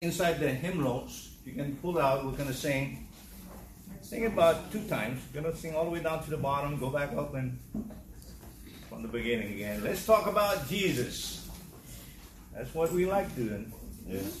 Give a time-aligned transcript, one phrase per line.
[0.00, 3.08] inside the hymn notes, you can pull out, we're going to sing.
[4.00, 5.20] Sing about two times.
[5.34, 7.58] We're going to sing all the way down to the bottom, go back up and
[8.88, 9.82] from the beginning again.
[9.82, 11.48] Let's talk about Jesus.
[12.54, 13.72] That's what we like doing.
[14.06, 14.40] Yes.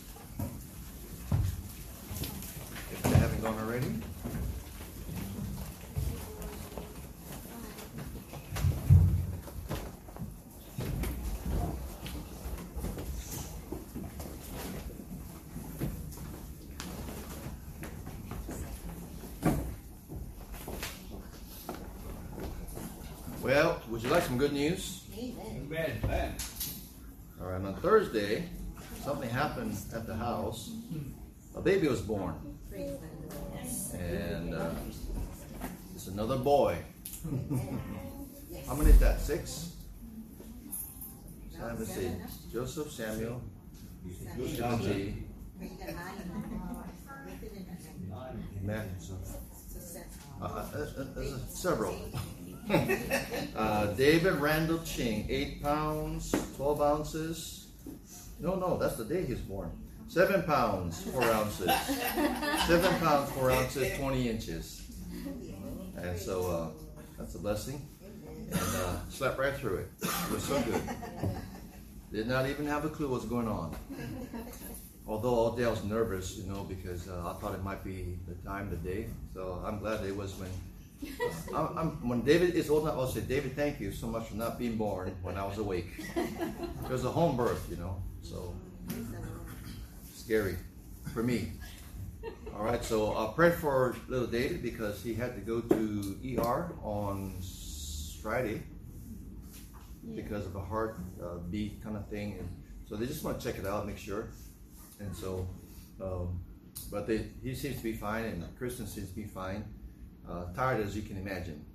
[24.41, 25.03] Good news?
[25.15, 26.35] Amen.
[27.39, 28.49] All right, on Thursday,
[29.03, 30.71] something happened at the house.
[31.61, 32.33] A baby was born.
[33.93, 34.71] And uh,
[35.93, 36.75] it's another boy.
[38.67, 39.21] How many is that?
[39.21, 39.73] Six?
[41.61, 42.09] Let's see.
[42.51, 43.43] Joseph, Samuel,
[44.55, 45.23] Timothy,
[48.63, 48.87] Matt.
[50.41, 51.95] Uh, uh, uh, uh several.
[53.55, 57.67] uh, David Randall Ching, 8 pounds, 12 ounces.
[58.39, 59.69] No, no, that's the day he's born.
[60.11, 61.71] 7 pounds, 4 ounces.
[62.67, 64.91] 7 pounds, 4 ounces, 20 inches.
[65.95, 66.67] And so uh,
[67.17, 67.87] that's a blessing.
[68.51, 69.87] And uh, slept right through it.
[70.01, 70.81] It was so good.
[72.11, 73.73] Did not even have a clue what's going on.
[75.07, 78.19] Although all day I was nervous, you know, because uh, I thought it might be
[78.27, 79.07] the time, the day.
[79.33, 80.49] So I'm glad it was when
[81.55, 84.35] I'm, I'm, when David is old enough, I'll say, David, thank you so much for
[84.35, 85.87] not being born when I was awake.
[86.17, 88.53] It was a home birth, you know, so
[90.31, 90.55] scary
[91.13, 91.51] for me.
[92.55, 96.73] All right, so I'll pray for little David because he had to go to ER
[96.81, 97.35] on
[98.23, 98.63] Friday
[100.15, 102.37] because of a heart uh, beat kind of thing.
[102.39, 102.47] And
[102.87, 104.29] so they just want to check it out, make sure.
[105.01, 105.49] And so,
[106.01, 106.39] um,
[106.89, 109.65] but they, he seems to be fine, and Kristen seems to be fine
[110.29, 111.65] uh, tired as you can imagine.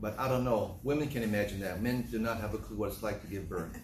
[0.00, 0.78] But I don't know.
[0.84, 1.82] Women can imagine that.
[1.82, 3.76] Men do not have a clue what it's like to give birth.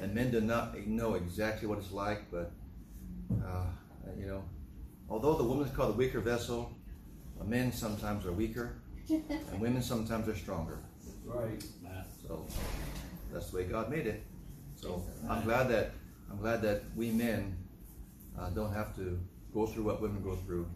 [0.00, 2.52] And men do not know exactly what it's like, but,
[3.30, 3.66] uh,
[4.18, 4.44] you know,
[5.08, 6.72] although the woman is called the weaker vessel,
[7.44, 10.78] men sometimes are weaker, and women sometimes are stronger.
[11.24, 11.62] Right.
[12.26, 12.46] So
[13.32, 14.24] that's the way God made it.
[14.76, 15.92] So I'm glad that
[16.30, 17.56] I'm glad that we men
[18.38, 19.18] uh, don't have to
[19.52, 20.68] go through what women go through.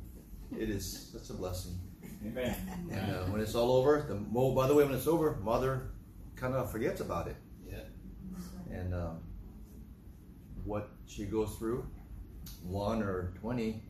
[0.59, 1.79] It is such a blessing.
[2.27, 2.55] Amen.
[2.91, 5.91] And uh, when it's all over, the oh, by the way, when it's over, mother
[6.37, 7.37] kind of forgets about it.
[7.69, 7.81] Yeah.
[8.71, 9.21] And um,
[10.65, 11.87] what she goes through,
[12.63, 13.83] one or twenty,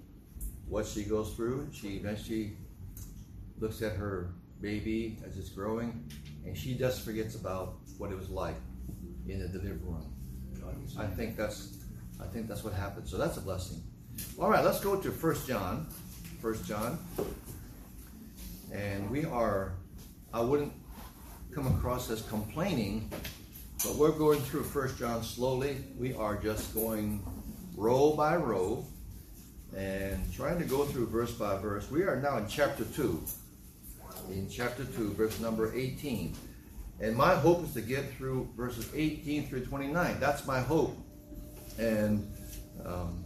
[0.69, 2.57] what she goes through, she eventually
[3.59, 6.09] looks at her baby as it's growing,
[6.45, 8.57] and she just forgets about what it was like
[9.29, 10.09] in the delivery room.
[10.99, 11.79] I think that's
[12.21, 13.09] I think that's what happened.
[13.09, 13.83] So that's a blessing.
[14.39, 15.87] All right, let's go to First John.
[16.41, 16.99] First John
[18.73, 19.75] and we are,
[20.33, 20.73] I wouldn't
[21.55, 23.11] come across as complaining,
[23.85, 25.77] but we're going through First John slowly.
[25.99, 27.23] We are just going
[27.75, 28.85] row by row
[29.77, 31.91] and trying to go through verse by verse.
[31.91, 33.23] We are now in chapter 2.
[34.31, 36.37] In chapter 2, verse number 18.
[37.01, 40.21] And my hope is to get through verses 18 through 29.
[40.21, 40.97] That's my hope.
[41.79, 42.31] And
[42.85, 43.25] um,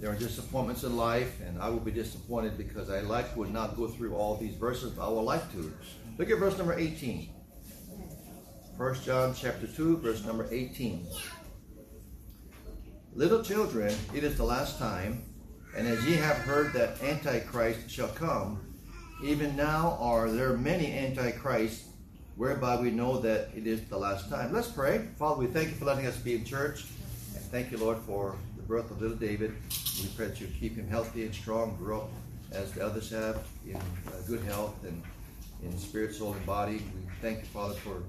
[0.00, 3.76] there are disappointments in life, and I will be disappointed because I like would not
[3.76, 5.72] go through all these verses, but I would like to.
[6.16, 7.28] Look at verse number 18.
[8.76, 11.06] 1 John chapter 2, verse number 18.
[13.14, 15.24] Little children, it is the last time,
[15.76, 18.60] and as ye have heard that Antichrist shall come,
[19.22, 21.88] even now are there many Antichrists,
[22.36, 24.52] whereby we know that it is the last time.
[24.52, 25.08] Let's pray.
[25.18, 26.84] Father, we thank you for letting us be in church.
[27.34, 29.56] And thank you, Lord, for the birth of little David.
[30.00, 32.10] We pray that you keep him healthy and strong, grow up
[32.52, 33.80] as the others have in uh,
[34.28, 35.02] good health and
[35.64, 36.76] in spirit, soul, and body.
[36.94, 38.04] We thank you, Father, for um,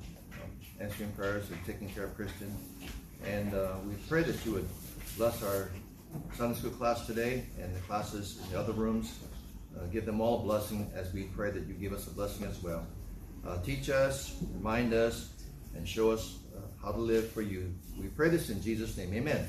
[0.80, 2.56] answering prayers and taking care of Kristen.
[3.26, 4.68] And uh, we pray that you would
[5.18, 5.70] bless our
[6.36, 9.20] Sunday school class today and the classes in the other rooms.
[9.76, 12.46] Uh, give them all a blessing as we pray that you give us a blessing
[12.46, 12.86] as well.
[13.48, 15.30] Uh, teach us, remind us,
[15.76, 17.74] and show us uh, how to live for you.
[18.00, 19.14] We pray this in Jesus' name.
[19.14, 19.48] Amen.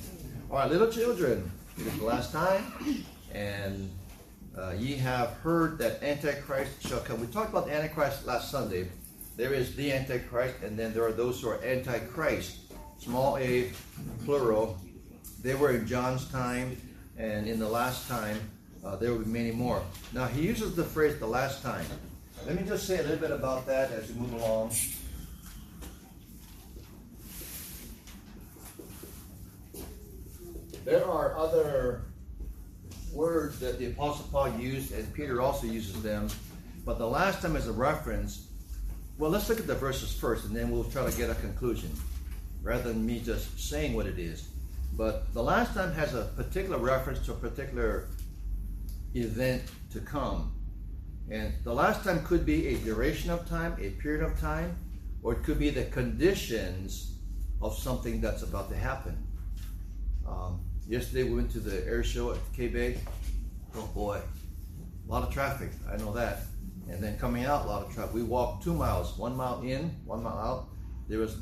[0.51, 2.73] All right, little children, it is the last time,
[3.33, 3.91] and
[4.57, 7.21] uh, ye have heard that Antichrist shall come.
[7.21, 8.89] We talked about the Antichrist last Sunday.
[9.37, 13.71] There is the Antichrist, and then there are those who are Antichrist, small a,
[14.25, 14.79] plural.
[15.43, 16.77] They were in John's time,
[17.19, 18.39] and in the last time,
[18.85, 19.83] uh, there will be many more.
[20.13, 21.85] Now, he uses the phrase the last time.
[22.47, 24.73] Let me just say a little bit about that as we move along.
[30.85, 32.03] There are other
[33.13, 36.29] words that the Apostle Paul used, and Peter also uses them,
[36.85, 38.47] but the last time is a reference.
[39.19, 41.91] Well, let's look at the verses first, and then we'll try to get a conclusion,
[42.63, 44.49] rather than me just saying what it is.
[44.95, 48.09] But the last time has a particular reference to a particular
[49.15, 49.63] event
[49.93, 50.55] to come.
[51.31, 54.77] And the last time could be a duration of time, a period of time,
[55.23, 57.15] or it could be the conditions
[57.61, 59.17] of something that's about to happen.
[60.27, 62.99] Um, yesterday we went to the air show at K-Bay.
[63.75, 64.21] Oh boy,
[65.07, 66.41] a lot of traffic, I know that.
[66.91, 68.15] And then coming out, a lot of traffic.
[68.15, 70.69] We walked two miles, one mile in, one mile out.
[71.09, 71.37] There was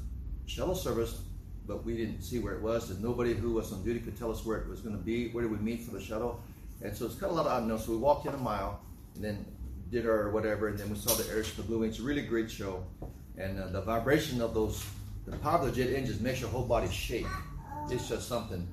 [0.47, 1.23] shuttle service,
[1.70, 4.32] but we didn't see where it was, and nobody who was on duty could tell
[4.32, 6.43] us where it was going to be, where did we meet for the shuttle.
[6.82, 7.78] And so it's kind of a lot of unknown.
[7.78, 8.81] So we walked in a mile,
[9.14, 9.46] and then
[9.93, 12.00] did our whatever, and then we saw the air the Blue Wings.
[12.00, 12.82] Really great show,
[13.38, 14.84] and uh, the vibration of those,
[15.26, 17.26] the power of the jet engines makes your whole body shake.
[17.88, 18.66] It's just something.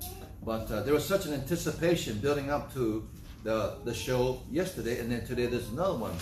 [0.43, 3.07] But uh, there was such an anticipation building up to
[3.43, 6.15] the the show yesterday, and then today there's another one.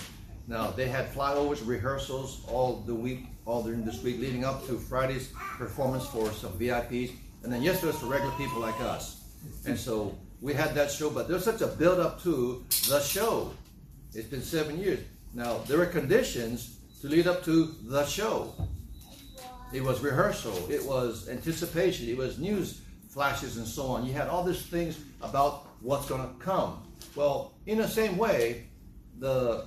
[0.47, 4.77] Now they had flyovers, rehearsals all the week, all during this week, leading up to
[4.77, 7.11] Friday's performance for some VIPs,
[7.43, 9.23] and then yesterday was for regular people like us.
[9.65, 13.51] And so we had that show, but there's such a build up to the show.
[14.13, 14.99] It's been seven years.
[15.33, 18.53] Now, there were conditions to lead up to the show.
[19.73, 22.81] It was rehearsal, it was anticipation, it was news
[23.15, 24.05] flashes and so on.
[24.05, 26.83] You had all these things about what's going to come.
[27.15, 28.67] Well, in the same way,
[29.19, 29.65] the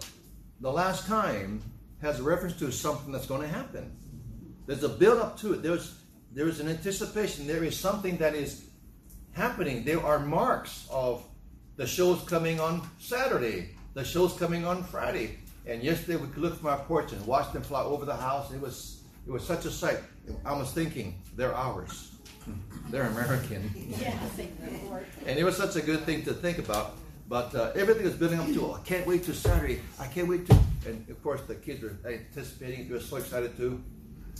[0.60, 1.62] the last time
[2.02, 3.96] has a reference to something that's going to happen.
[4.66, 5.62] There's a build up to it.
[5.62, 5.94] There's
[6.32, 7.46] there's an anticipation.
[7.46, 8.64] There is something that is
[9.32, 9.84] happening.
[9.84, 11.25] There are marks of
[11.76, 15.38] the show's coming on Saturday the show's coming on Friday.
[15.66, 18.52] And yesterday we could look from our porch and watch them fly over the house.
[18.52, 19.99] It was it was such a sight.
[20.44, 22.12] I was thinking, they're ours.
[22.90, 23.70] They're American.
[25.26, 26.97] and it was such a good thing to think about.
[27.28, 29.80] But uh, everything is building up to, oh, I can't wait to Saturday.
[30.00, 30.58] I can't wait to.
[30.87, 32.88] And of course, the kids are anticipating.
[32.88, 33.82] They're so excited too.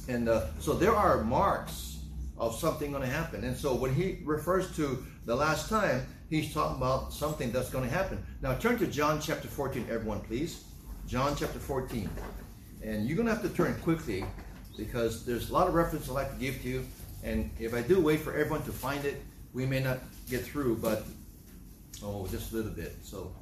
[0.09, 1.99] And uh, so there are marks
[2.39, 3.45] of something going to happen.
[3.45, 7.85] And so when he refers to the last time, he's talking about something that's going
[7.85, 8.25] to happen.
[8.41, 10.65] Now turn to John chapter 14, everyone, please.
[11.07, 12.09] John chapter 14.
[12.83, 14.25] And you're going to have to turn quickly
[14.79, 16.87] because there's a lot of references I'd like to give to you.
[17.23, 19.21] And if I do wait for everyone to find it,
[19.53, 19.99] we may not
[20.31, 21.05] get through, but
[22.05, 22.97] oh, just a little bit.
[23.03, 23.33] So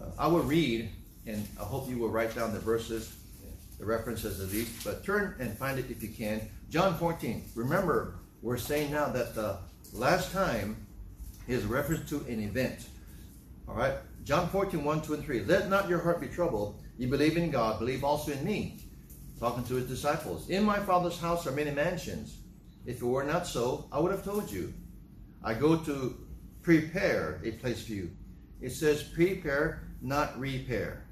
[0.00, 0.90] uh, I will read,
[1.26, 3.16] and I hope you will write down the verses,
[3.78, 4.84] the references at least.
[4.84, 6.48] But turn and find it if you can.
[6.70, 7.44] John 14.
[7.54, 9.58] Remember, we're saying now that the
[9.92, 10.76] last time
[11.48, 12.86] is reference to an event.
[13.68, 13.94] All right?
[14.24, 15.44] John 14, 1, 2, and 3.
[15.44, 16.80] Let not your heart be troubled.
[16.98, 18.80] You believe in God, believe also in me.
[19.40, 20.48] Talking to his disciples.
[20.48, 22.38] In my Father's house are many mansions.
[22.86, 24.72] If it were not so, I would have told you.
[25.42, 26.16] I go to
[26.64, 28.10] prepare a place for you.
[28.60, 31.04] It says prepare, not repair.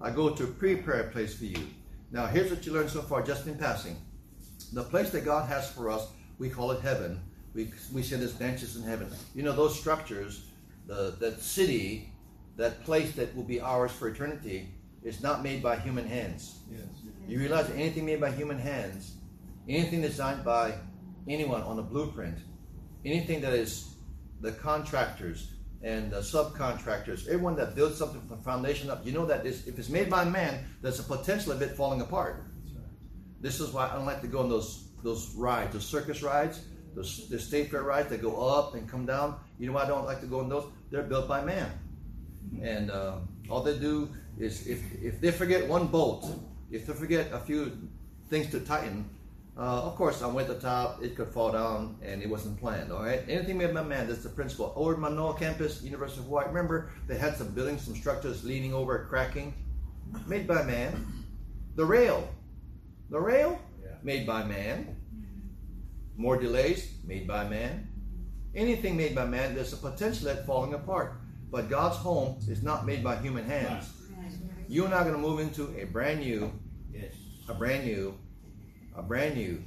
[0.00, 1.64] I go to prepare a place for you.
[2.10, 3.96] Now, here's what you learned so far, just in passing.
[4.72, 7.20] The place that God has for us, we call it heaven.
[7.54, 9.08] We, we say there's benches in heaven.
[9.34, 10.46] You know, those structures,
[10.86, 12.10] the, that city,
[12.56, 14.68] that place that will be ours for eternity,
[15.04, 16.58] is not made by human hands.
[16.70, 16.82] Yes.
[17.28, 19.12] You realize anything made by human hands
[19.68, 20.74] anything designed by
[21.28, 22.38] anyone on a blueprint,
[23.04, 23.91] anything that is
[24.42, 29.26] the contractors and the subcontractors, everyone that builds something from the foundation up, you know
[29.26, 32.44] that this, if it's made by man, there's a potential of it falling apart.
[33.40, 36.60] This is why I don't like to go on those those rides, those circus rides,
[36.94, 39.36] those the state fair rides that go up and come down.
[39.58, 40.64] You know why I don't like to go on those?
[40.90, 41.72] They're built by man,
[42.62, 43.16] and uh,
[43.50, 44.08] all they do
[44.38, 46.30] is if if they forget one bolt,
[46.70, 47.76] if they forget a few
[48.28, 49.10] things to tighten,
[49.56, 52.58] uh, of course, on way at the top, it could fall down, and it wasn't
[52.58, 52.90] planned.
[52.90, 54.72] All right, anything made by man, that's the principle.
[54.74, 56.46] Over Manoa campus, University of Hawaii.
[56.46, 59.52] Remember, they had some buildings, some structures leaning over, cracking,
[60.26, 61.06] made by man.
[61.76, 62.28] The rail,
[63.10, 63.90] the rail, yeah.
[64.02, 64.96] made by man.
[66.16, 67.88] More delays, made by man.
[68.54, 71.14] Anything made by man, there's a potential at falling apart.
[71.50, 73.92] But God's home is not made by human hands.
[74.66, 76.50] You and I are going to move into a brand new,
[76.90, 77.12] yes.
[77.48, 78.18] a brand new
[78.94, 79.62] a brand new.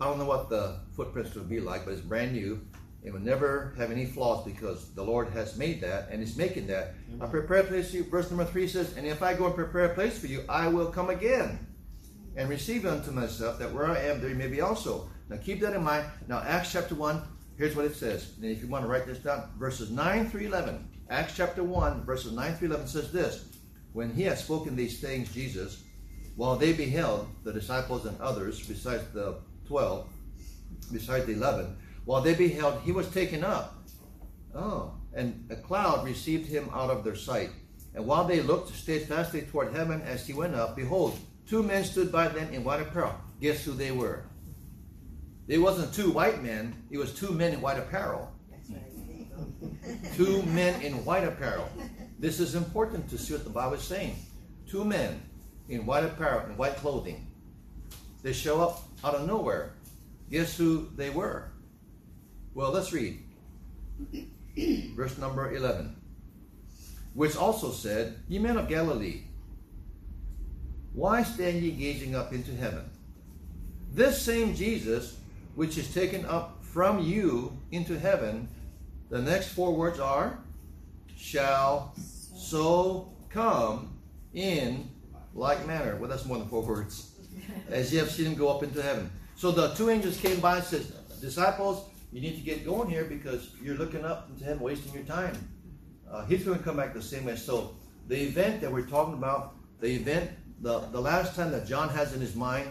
[0.00, 2.60] I don't know what the footprints will be like, but it's brand new.
[3.04, 6.68] It will never have any flaws because the Lord has made that and is making
[6.68, 6.94] that.
[6.94, 7.22] Mm-hmm.
[7.22, 8.04] I prepare a place for you.
[8.04, 10.68] Verse number three says, And if I go and prepare a place for you, I
[10.68, 11.66] will come again
[12.36, 15.10] and receive unto myself, that where I am, there you may be also.
[15.28, 16.06] Now keep that in mind.
[16.28, 17.22] Now, Acts chapter 1,
[17.56, 18.34] here's what it says.
[18.36, 20.88] And if you want to write this down, verses 9 through 11.
[21.10, 23.46] Acts chapter 1, verses 9 through 11 says this
[23.92, 25.81] When he had spoken these things, Jesus,
[26.36, 29.36] while they beheld, the disciples and others, besides the
[29.66, 30.08] twelve,
[30.90, 33.82] besides the eleven, while they beheld, he was taken up.
[34.54, 37.50] Oh, and a cloud received him out of their sight.
[37.94, 42.10] And while they looked steadfastly toward heaven as he went up, behold, two men stood
[42.10, 43.14] by them in white apparel.
[43.40, 44.24] Guess who they were?
[45.48, 48.32] It wasn't two white men, it was two men in white apparel.
[50.14, 51.68] two men in white apparel.
[52.18, 54.16] This is important to see what the Bible is saying.
[54.66, 55.20] Two men
[55.68, 57.26] in white apparel and white clothing.
[58.22, 59.74] They show up out of nowhere.
[60.30, 61.50] Guess who they were?
[62.54, 63.18] Well, let's read.
[64.96, 65.96] Verse number 11.
[67.14, 69.22] Which also said, Ye men of Galilee,
[70.92, 72.84] why stand ye gazing up into heaven?
[73.92, 75.18] This same Jesus,
[75.54, 78.48] which is taken up from you into heaven,
[79.10, 80.38] the next four words are,
[81.16, 81.94] shall
[82.34, 83.98] so come
[84.34, 84.88] in
[85.34, 85.96] like manner.
[85.96, 87.10] Well, that's more than four words.
[87.68, 89.10] As you have seen him go up into heaven.
[89.36, 90.86] So the two angels came by and said,
[91.20, 95.04] Disciples, you need to get going here because you're looking up into heaven, wasting your
[95.04, 95.36] time.
[96.10, 97.36] Uh, he's going to come back the same way.
[97.36, 97.74] So
[98.08, 102.12] the event that we're talking about, the event, the, the last time that John has
[102.14, 102.68] in his mind,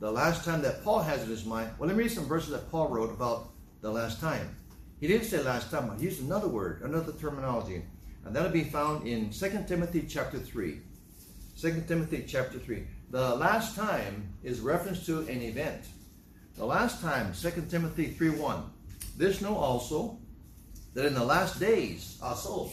[0.00, 1.70] the last time that Paul has in his mind.
[1.78, 3.50] Well, let me read some verses that Paul wrote about
[3.80, 4.56] the last time.
[5.00, 7.82] He didn't say last time, he used another word, another terminology.
[8.24, 10.80] And that'll be found in 2 Timothy chapter 3.
[11.60, 12.86] 2 Timothy chapter 3.
[13.10, 15.86] The last time is reference to an event.
[16.54, 18.62] The last time, 2 Timothy 3 1.
[19.16, 20.18] This know also
[20.94, 22.70] that in the last days, also,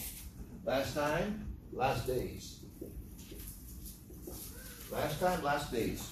[0.63, 2.59] last time, last days.
[4.91, 6.07] Last time, last days.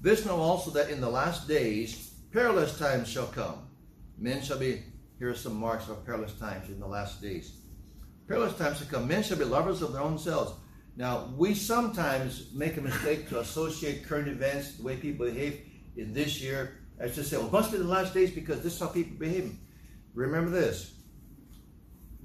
[0.00, 3.58] This know also that in the last days, perilous times shall come.
[4.16, 4.82] Men shall be,
[5.18, 7.52] here are some marks of perilous times in the last days.
[8.26, 9.06] Perilous times shall come.
[9.06, 10.52] Men shall be lovers of their own selves
[10.96, 15.60] now, we sometimes make a mistake to associate current events, the way people behave
[15.96, 18.74] in this year, as to say, well, it must be the last days because this
[18.74, 19.56] is how people behave.
[20.14, 20.94] Remember this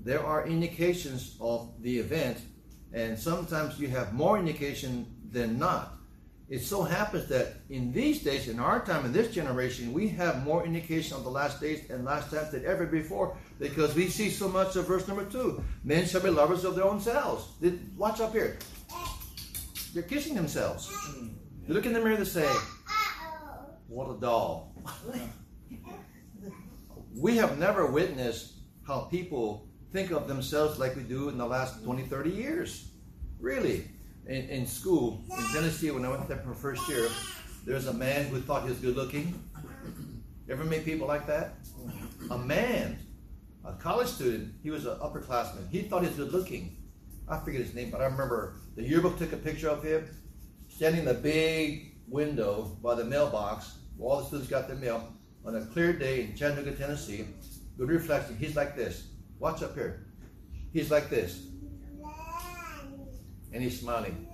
[0.03, 2.37] there are indications of the event,
[2.93, 5.94] and sometimes you have more indication than not.
[6.47, 10.43] It so happens that in these days, in our time, in this generation, we have
[10.43, 14.29] more indication of the last days and last times than ever before because we see
[14.29, 15.63] so much of verse number two.
[15.83, 17.47] Men shall be lovers of their own selves.
[17.97, 18.59] Watch up here.
[19.93, 20.93] They're kissing themselves.
[21.67, 22.47] They look in the mirror and say,
[23.87, 24.75] What a doll.
[27.15, 28.53] we have never witnessed
[28.85, 32.91] how people think of themselves like we do in the last 20, 30 years.
[33.39, 33.89] Really
[34.27, 37.07] in, in school in Tennessee when I went there for first year,
[37.65, 39.39] there was a man who thought he was good looking.
[40.49, 41.55] Ever meet people like that?
[42.29, 42.99] A man,
[43.63, 45.69] a college student, he was an upperclassman.
[45.69, 46.77] He thought he was good looking.
[47.27, 50.07] I forget his name, but I remember the yearbook took a picture of him
[50.67, 55.11] standing in the big window by the mailbox where all the students got their mail
[55.45, 57.25] on a clear day in Chattanooga, Tennessee.
[57.77, 58.37] Good reflection.
[58.37, 59.07] He's like this.
[59.39, 60.05] Watch up here.
[60.71, 61.47] He's like this
[63.55, 64.27] and he's smiling.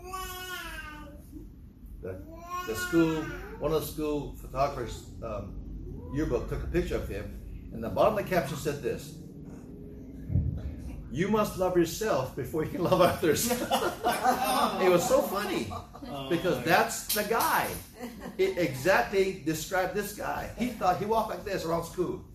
[2.01, 2.19] The,
[2.67, 3.21] the school,
[3.59, 5.53] one of the school photographers um,
[6.11, 7.39] yearbook took a picture of him,
[7.71, 9.13] and the bottom of the caption said this:
[11.11, 15.71] "You must love yourself before you can love others." it was so funny
[16.27, 17.67] because that's the guy.
[18.39, 20.49] it exactly described this guy.
[20.57, 22.25] He thought he walked like this around school.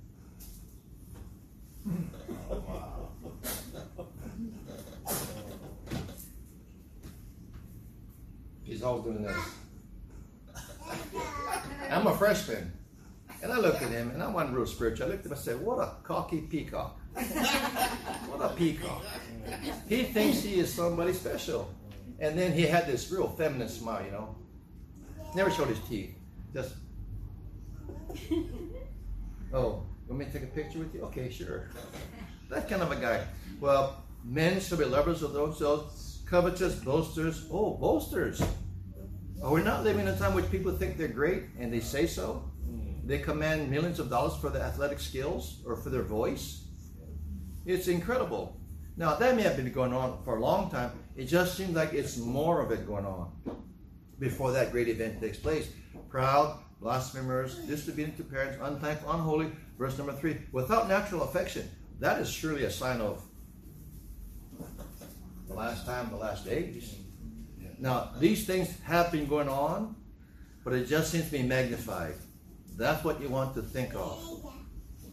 [8.87, 9.37] He's always doing this.
[11.91, 12.73] I'm a freshman.
[13.43, 15.07] And I looked at him, and I wasn't real spiritual.
[15.07, 16.97] I looked at him and said, What a cocky peacock.
[17.13, 19.03] what a peacock.
[19.89, 21.69] He thinks he is somebody special.
[22.21, 24.37] And then he had this real feminine smile, you know.
[25.35, 26.15] Never showed his teeth.
[26.55, 26.77] Just,
[29.53, 31.03] oh, want me to take a picture with you?
[31.03, 31.71] Okay, sure.
[32.51, 33.27] That kind of a guy.
[33.61, 37.49] Well, men shall be lovers of themselves, covetous, boasters.
[37.51, 38.41] Oh, boasters.
[39.43, 42.07] Are we not living in a time which people think they're great and they say
[42.07, 42.43] so?
[42.65, 43.07] Hmm.
[43.07, 46.65] They command millions of dollars for their athletic skills or for their voice.
[47.67, 48.57] It's incredible.
[48.97, 50.93] Now, that may have been going on for a long time.
[51.17, 53.31] It just seems like it's more of it going on
[54.19, 55.69] before that great event takes place.
[56.09, 59.53] Proud, blasphemers, disobedient to parents, unthankful, unholy.
[59.79, 61.71] Verse number three, without natural affection.
[62.01, 63.23] That is surely a sign of
[65.49, 66.95] the last time, the last days.
[67.79, 69.97] Now, these things have been going on,
[70.65, 72.15] but it just seems to be magnified.
[72.77, 74.23] That's what you want to think of.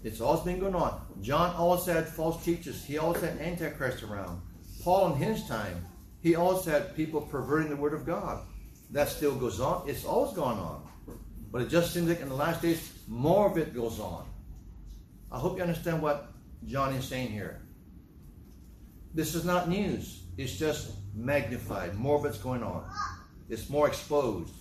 [0.03, 1.01] It's always been going on.
[1.22, 2.84] John always had false teachers.
[2.84, 4.41] He always had antichrist around.
[4.84, 5.86] Paul in his time,
[6.22, 8.46] he always had people perverting the word of God.
[8.91, 9.88] That still goes on.
[9.89, 10.88] It's always gone on.
[11.51, 14.25] But it just seems like in the last days, more of it goes on.
[15.32, 16.32] I hope you understand what
[16.65, 17.62] John is saying here.
[19.13, 20.24] This is not news.
[20.38, 21.96] It's just magnified.
[21.96, 22.86] More of it's going on.
[23.50, 24.53] It's more exposed.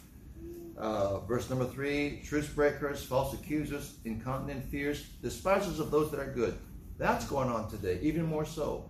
[0.77, 6.33] Uh, verse number three truth breakers, false accusers, incontinent fears, despisers of those that are
[6.33, 6.59] good.
[6.99, 8.89] That's going on today, even more so.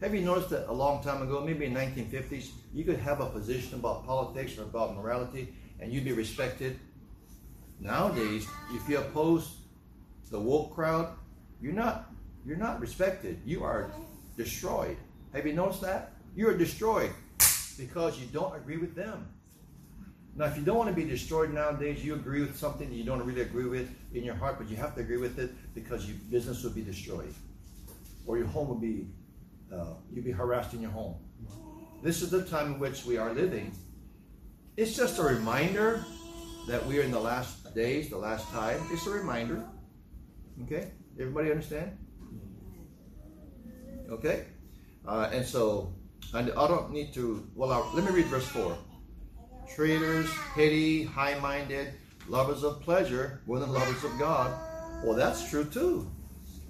[0.00, 3.26] Have you noticed that a long time ago, maybe in 1950s, you could have a
[3.26, 6.78] position about politics or about morality and you'd be respected?
[7.80, 9.56] Nowadays, if you oppose
[10.30, 11.12] the woke crowd,
[11.60, 12.10] you're not
[12.46, 13.40] you're not respected.
[13.44, 13.90] You are
[14.36, 14.96] destroyed.
[15.34, 16.12] Have you noticed that?
[16.34, 17.12] You are destroyed
[17.78, 19.28] because you don't agree with them.
[20.36, 23.24] Now, if you don't want to be destroyed nowadays, you agree with something you don't
[23.24, 26.16] really agree with in your heart, but you have to agree with it because your
[26.30, 27.34] business will be destroyed,
[28.26, 29.08] or your home will be
[29.72, 31.16] uh, you'll be harassed in your home.
[32.02, 33.72] This is the time in which we are living.
[34.76, 36.04] It's just a reminder
[36.68, 38.80] that we are in the last days, the last time.
[38.90, 39.64] It's a reminder.
[40.62, 41.98] Okay, everybody understand?
[44.08, 44.46] Okay,
[45.06, 45.92] uh, and so
[46.34, 47.48] and I don't need to.
[47.54, 48.76] Well, let me read verse four
[49.74, 51.94] traitors, petty, high minded,
[52.28, 54.52] lovers of pleasure more than lovers of God.
[55.04, 56.10] Well, that's true too.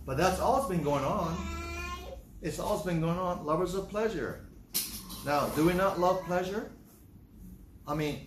[0.06, 1.36] But that's always been going on.
[2.42, 3.44] It's always been going on.
[3.44, 4.46] Lovers of pleasure.
[5.24, 6.72] Now, do we not love pleasure?
[7.86, 8.26] I mean,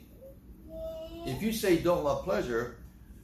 [1.25, 2.77] if you say don't love pleasure,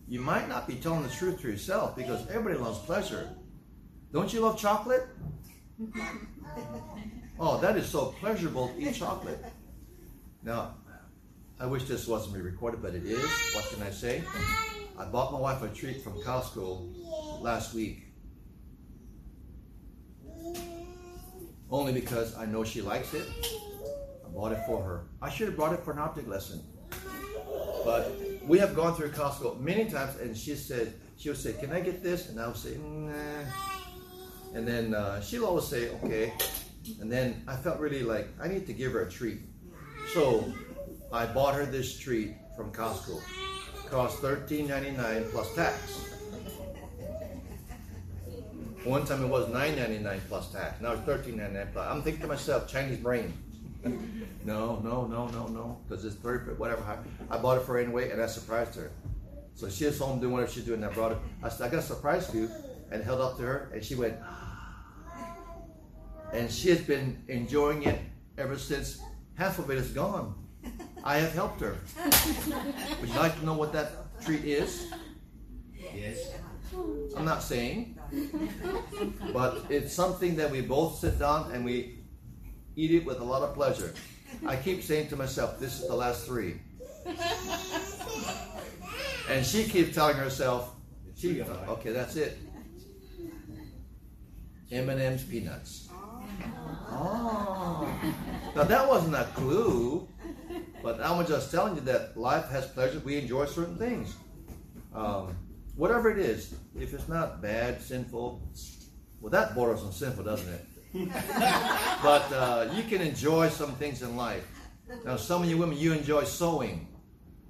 [0.07, 3.29] you might not be telling the truth to yourself because everybody loves pleasure.
[4.11, 5.07] Don't you love chocolate?
[7.39, 9.43] Oh, that is so pleasurable to eat chocolate.
[10.43, 10.75] Now,
[11.57, 13.23] I wish this wasn't recorded, but it is.
[13.53, 14.21] What can I say?
[14.97, 18.07] I bought my wife a treat from Costco last week.
[21.71, 23.25] Only because I know she likes it.
[24.25, 25.05] I bought it for her.
[25.21, 26.61] I should have brought it for an optic lesson.
[27.85, 28.11] But
[28.43, 31.79] we have gone through Costco many times, and she said, she would say, Can I
[31.79, 32.29] get this?
[32.29, 33.43] And I would say, Nah.
[34.53, 36.33] And then uh, she'll always say, Okay.
[37.01, 39.39] And then I felt really like I need to give her a treat.
[40.13, 40.51] So
[41.11, 43.21] I bought her this treat from Costco.
[43.85, 46.05] It cost $13.99 plus tax.
[48.83, 50.81] One time it was $9.99 plus tax.
[50.81, 51.87] Now it's $13.99 plus.
[51.87, 53.33] I'm thinking to myself, Chinese brain.
[53.83, 55.77] no, no, no, no, no.
[55.87, 56.83] Because it's 30, whatever.
[57.29, 58.91] I bought it for her anyway, and I surprised her.
[59.55, 60.81] So she was home doing whatever she's doing.
[60.81, 61.17] And I brought it.
[61.43, 62.49] I said, I got a surprise for you,
[62.91, 64.15] and held up to her, and she went.
[66.33, 67.99] And she has been enjoying it
[68.37, 69.01] ever since
[69.35, 70.35] half of it is gone.
[71.03, 71.77] I have helped her.
[73.01, 74.91] Would you like to know what that treat is?
[75.95, 76.33] Yes.
[77.15, 77.97] I'm not saying,
[79.33, 81.99] but it's something that we both sit down and we
[82.75, 83.93] eat it with a lot of pleasure.
[84.45, 86.61] I keep saying to myself, this is the last three.
[89.29, 90.75] And she keeps telling herself,
[91.15, 92.37] she, okay, that's it.
[94.71, 95.88] M&M's peanuts.
[96.91, 97.87] Oh.
[98.55, 100.07] Now that wasn't a clue.
[100.81, 102.99] But I'm just telling you that life has pleasure.
[102.99, 104.15] We enjoy certain things.
[104.93, 105.35] Um,
[105.75, 108.41] whatever it is, if it's not bad, sinful,
[109.21, 110.65] well, that borders on sinful, doesn't it?
[112.01, 114.47] but uh, you can enjoy some things in life.
[115.05, 116.87] Now, some of you women, you enjoy sewing.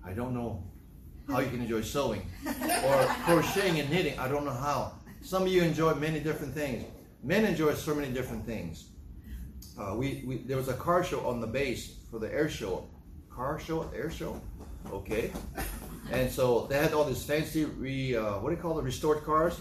[0.06, 0.64] I don't know
[1.30, 4.18] how you can enjoy sewing or crocheting and knitting.
[4.20, 4.94] I don't know how.
[5.22, 6.86] Some of you enjoy many different things.
[7.24, 8.90] Men enjoy so many different things.
[9.78, 12.88] Uh, we, we there was a car show on the base for the air show.
[13.30, 14.42] Car show, air show,
[14.92, 15.32] okay.
[16.12, 19.24] And so they had all these fancy re uh, what do you call the restored
[19.24, 19.60] cars?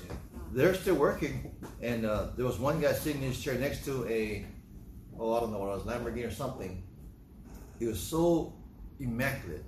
[0.52, 1.52] They're still working.
[1.82, 4.46] And uh, there was one guy sitting in his chair next to a
[5.18, 6.82] oh I don't know what it was Lamborghini or something.
[7.78, 8.54] He was so
[8.98, 9.64] immaculate.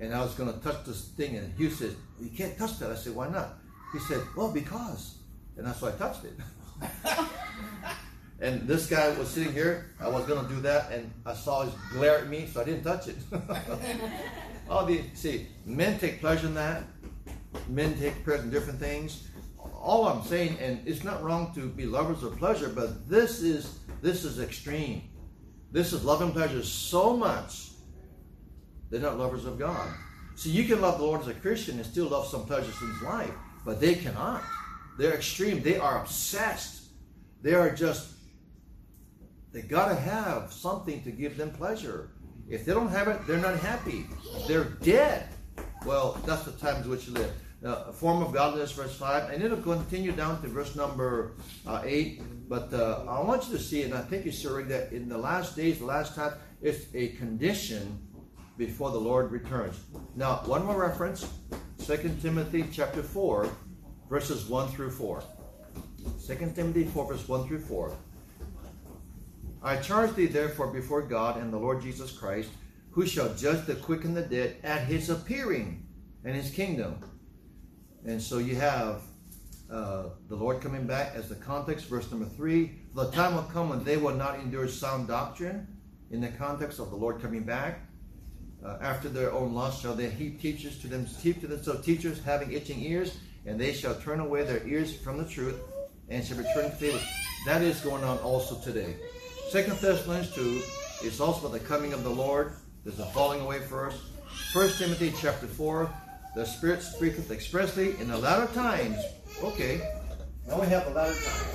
[0.00, 2.94] And I was to touch this thing, and Hugh said, "You can't touch that." I
[2.94, 3.58] said, "Why not?"
[3.92, 5.18] He said, "Well, because."
[5.56, 6.32] And that's why I touched it.
[8.40, 9.86] and this guy was sitting here.
[10.00, 12.84] I was to do that, and I saw his glare at me, so I didn't
[12.84, 13.16] touch it.
[14.70, 16.84] All the see, men take pleasure in that.
[17.68, 19.28] Men take pleasure in different things.
[19.74, 23.78] All I'm saying, and it's not wrong to be lovers of pleasure, but this is
[24.02, 25.02] this is extreme.
[25.72, 27.70] This is love and pleasure so much.
[28.90, 29.88] They're not lovers of God.
[30.34, 32.88] See, you can love the Lord as a Christian and still love some pleasures in
[32.88, 33.30] his life,
[33.64, 34.42] but they cannot.
[35.00, 35.62] They're extreme.
[35.62, 36.90] They are obsessed.
[37.40, 38.08] They are just,
[39.50, 42.10] they got to have something to give them pleasure.
[42.50, 44.04] If they don't have it, they're not happy.
[44.46, 45.26] They're dead.
[45.86, 47.32] Well, that's the times which you live.
[47.64, 51.32] Uh, a form of godliness, verse 5, and it'll continue down to verse number
[51.66, 52.50] uh, 8.
[52.50, 55.16] But uh, I want you to see, and I think you read that in the
[55.16, 58.06] last days, the last time, it's a condition
[58.58, 59.80] before the Lord returns.
[60.14, 61.26] Now, one more reference
[61.86, 63.48] 2 Timothy chapter 4,
[64.10, 65.22] verses 1 through 4.
[66.26, 67.96] 2 Timothy 4, verse 1 through 4.
[69.62, 72.50] I charge thee therefore before God and the Lord Jesus Christ,
[72.90, 75.86] who shall judge the quick and the dead at his appearing
[76.24, 76.96] and his kingdom.
[78.04, 79.02] And so you have
[79.70, 82.72] uh, the Lord coming back as the context, verse number three.
[82.94, 85.68] The time will come when they will not endure sound doctrine
[86.10, 87.86] in the context of the Lord coming back.
[88.64, 91.76] Uh, after their own lust shall they heap teachers to them, heap to them so
[91.76, 95.56] teachers having itching ears, and they shall turn away their ears from the truth,
[96.08, 97.02] and shall return to fables.
[97.46, 98.96] That is going on also today.
[99.50, 100.62] Second Thessalonians 2
[101.06, 102.52] is also about the coming of the Lord.
[102.84, 103.98] There's a falling away first.
[104.52, 105.90] First Timothy chapter 4,
[106.34, 108.98] the Spirit speaketh expressly in the latter times.
[109.42, 109.80] Okay,
[110.46, 111.54] now we have the latter times.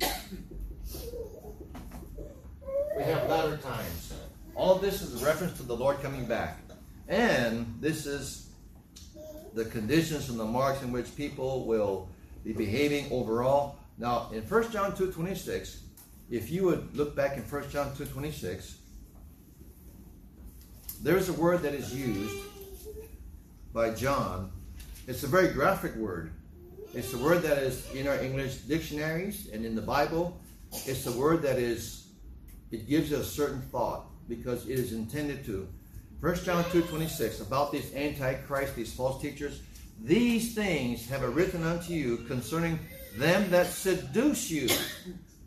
[2.96, 4.14] we have latter times.
[4.54, 6.58] All of this is a reference to the Lord coming back.
[7.10, 8.46] And this is
[9.52, 12.08] the conditions and the marks in which people will
[12.44, 13.76] be behaving overall.
[13.98, 15.78] Now, in 1 John 2.26,
[16.30, 18.74] if you would look back in 1 John 2.26,
[21.02, 22.44] there's a word that is used
[23.72, 24.52] by John.
[25.08, 26.30] It's a very graphic word.
[26.94, 30.38] It's a word that is in our English dictionaries and in the Bible.
[30.86, 32.06] It's a word that is,
[32.70, 35.66] it gives a certain thought because it is intended to.
[36.20, 39.62] 1 John 2.26, about these antichrist, these false teachers,
[40.02, 42.78] these things have I written unto you concerning
[43.16, 44.68] them that seduce you.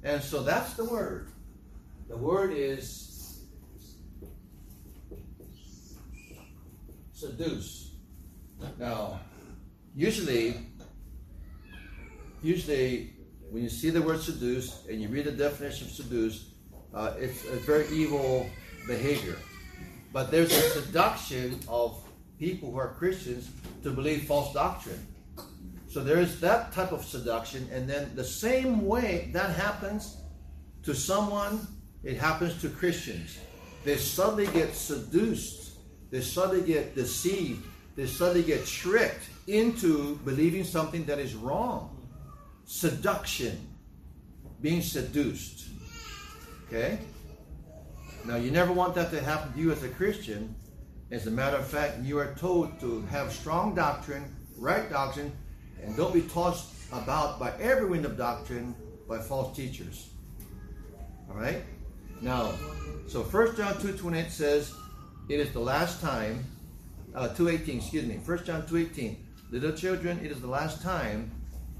[0.04, 1.30] And so that's the word.
[2.10, 3.44] The word is
[7.14, 7.92] seduce.
[8.80, 9.20] Now,
[9.96, 10.58] usually,
[12.42, 13.14] usually
[13.52, 16.50] when you see the word seduce and you read the definition of seduce,
[16.96, 18.50] uh, it's a very evil
[18.88, 19.38] behavior.
[20.14, 22.00] But there's a seduction of
[22.38, 23.50] people who are Christians
[23.82, 25.06] to believe false doctrine.
[25.88, 30.18] So there is that type of seduction, and then the same way that happens
[30.84, 31.68] to someone,
[32.04, 33.40] it happens to Christians.
[33.84, 35.74] They suddenly get seduced,
[36.12, 41.90] they suddenly get deceived, they suddenly get tricked into believing something that is wrong.
[42.66, 43.68] Seduction,
[44.62, 45.70] being seduced.
[46.68, 47.00] Okay?
[48.26, 50.56] Now, you never want that to happen to you as a Christian.
[51.12, 54.24] As a matter of fact, you are told to have strong doctrine,
[54.58, 55.32] right doctrine,
[55.84, 58.76] and don't be tossed about by every wind of doctrine
[59.10, 60.10] by false teachers.
[61.30, 61.64] All right?
[62.22, 62.54] Now,
[63.08, 64.74] so 1 John 2.28 says,
[65.28, 66.46] it is the last time,
[67.14, 69.18] uh, 2.18, excuse me, 1 John 2.18,
[69.52, 71.32] little children, it is the last time,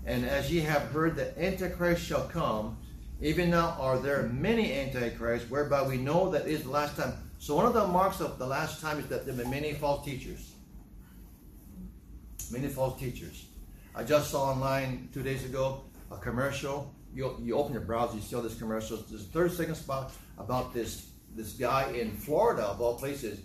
[0.06, 2.78] and as ye have heard that Antichrist shall come,
[3.24, 7.14] even now are there many antichrists, whereby we know that is the last time.
[7.40, 10.04] So one of the marks of the last time is that there are many false
[10.04, 10.52] teachers.
[12.52, 13.46] Many false teachers.
[13.96, 16.94] I just saw online two days ago a commercial.
[17.14, 19.10] You, you open your browser, you see all these commercials.
[19.10, 23.40] There's a 30 second spot about this this guy in Florida, of all places,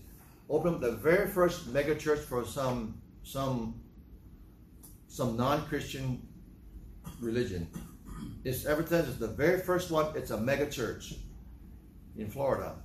[0.51, 3.81] opened up the very first mega church for some some
[5.07, 6.27] some non-Christian
[7.21, 7.69] religion.
[8.49, 10.17] It's the very first one.
[10.17, 11.15] It's a mega church
[12.17, 12.77] in Florida,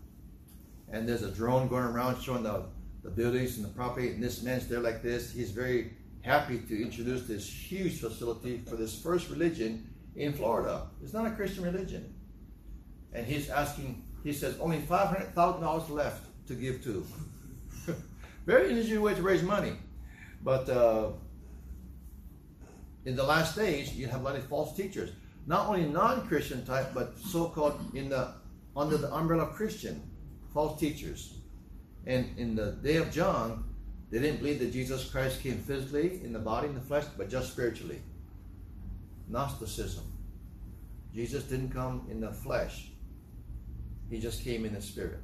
[0.91, 2.65] and there's a drone going around showing the,
[3.01, 5.31] the buildings and the property, and this man's there like this.
[5.31, 10.87] He's very happy to introduce this huge facility for this first religion in Florida.
[11.01, 12.13] It's not a Christian religion.
[13.13, 17.05] And he's asking, he says, only $500,000 left to give to.
[18.45, 19.73] very interesting way to raise money.
[20.43, 21.11] But uh,
[23.05, 25.11] in the last days, you have a lot of false teachers.
[25.45, 28.33] Not only non-Christian type, but so-called in the
[28.75, 30.01] under the umbrella of Christian,
[30.53, 31.35] false teachers.
[32.05, 33.63] And in the day of John,
[34.09, 37.29] they didn't believe that Jesus Christ came physically in the body, in the flesh, but
[37.29, 37.99] just spiritually.
[39.29, 40.03] Gnosticism.
[41.13, 42.89] Jesus didn't come in the flesh.
[44.09, 45.19] He just came in the spirit.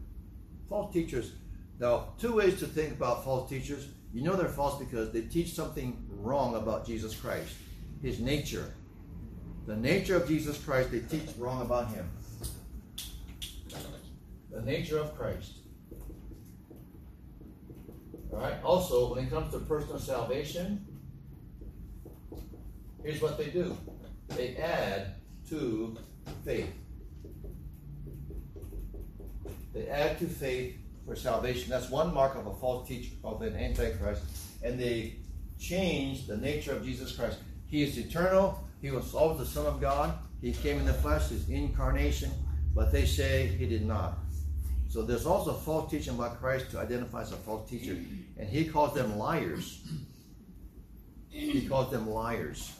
[0.67, 1.31] False teachers.
[1.79, 3.87] Now, two ways to think about false teachers.
[4.13, 7.53] You know they're false because they teach something wrong about Jesus Christ,
[8.01, 8.73] his nature.
[9.69, 12.09] The nature of Jesus Christ, they teach wrong about him.
[14.51, 15.59] The nature of Christ.
[18.33, 18.55] All right.
[18.63, 20.83] Also, when it comes to personal salvation,
[23.03, 23.77] here's what they do
[24.29, 25.13] they add
[25.49, 25.95] to
[26.43, 26.73] faith.
[29.75, 31.69] They add to faith for salvation.
[31.69, 34.23] That's one mark of a false teacher, of an antichrist.
[34.63, 35.17] And they
[35.59, 37.37] change the nature of Jesus Christ.
[37.67, 38.63] He is eternal.
[38.81, 40.17] He was always the Son of God.
[40.41, 42.31] He came in the flesh, his incarnation.
[42.73, 44.19] But they say he did not.
[44.87, 47.97] So there's also false teaching about Christ to identify as a false teacher.
[48.37, 49.85] And he calls them liars.
[51.29, 52.73] He calls them liars.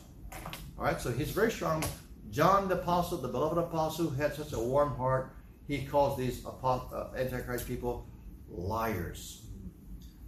[0.77, 1.83] All right, so he's very strong.
[2.31, 5.33] John the apostle, the beloved apostle, who had such a warm heart,
[5.67, 8.07] he calls these uh, antichrist people
[8.49, 9.43] liars.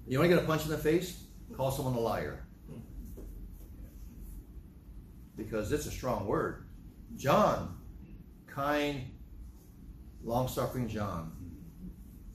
[0.07, 1.23] You want to get a punch in the face?
[1.55, 2.45] Call someone a liar.
[5.36, 6.65] Because it's a strong word.
[7.15, 7.78] John,
[8.48, 9.04] kind,
[10.24, 11.32] long suffering John.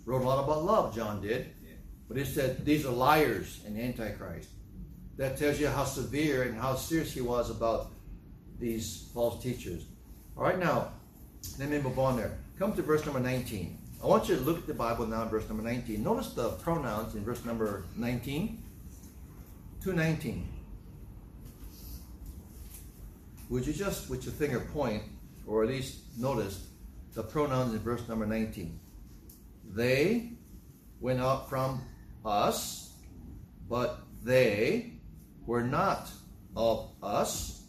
[0.05, 1.53] Wrote a lot about love, John did.
[2.09, 4.51] But it said these are liars and antichrist.
[5.17, 7.91] That tells you how severe and how serious he was about
[8.59, 9.85] these false teachers.
[10.37, 10.93] All right, now,
[11.59, 12.39] let me move on there.
[12.59, 13.79] Come to verse number 19.
[14.03, 16.03] I want you to look at the Bible now, in verse number 19.
[16.03, 18.63] Notice the pronouns in verse number 19.
[19.83, 20.56] 219.
[23.49, 25.05] Would you just, with your finger point,
[25.47, 26.67] or at least notice
[27.15, 28.81] the pronouns in verse number 19?
[29.73, 30.33] They
[31.01, 31.81] went out from
[32.25, 32.93] us,
[33.69, 34.95] but they
[35.47, 36.11] were not
[36.57, 37.63] of us.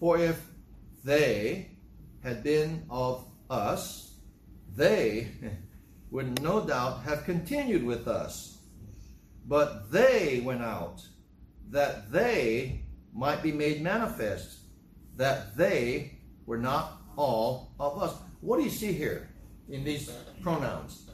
[0.00, 0.42] For if
[1.04, 1.70] they
[2.22, 4.14] had been of us,
[4.74, 5.28] they
[6.10, 8.58] would no doubt have continued with us.
[9.46, 11.06] But they went out,
[11.70, 12.80] that they
[13.12, 14.60] might be made manifest,
[15.16, 18.14] that they were not all of us.
[18.40, 19.28] What do you see here
[19.68, 20.10] in these
[20.42, 21.10] pronouns?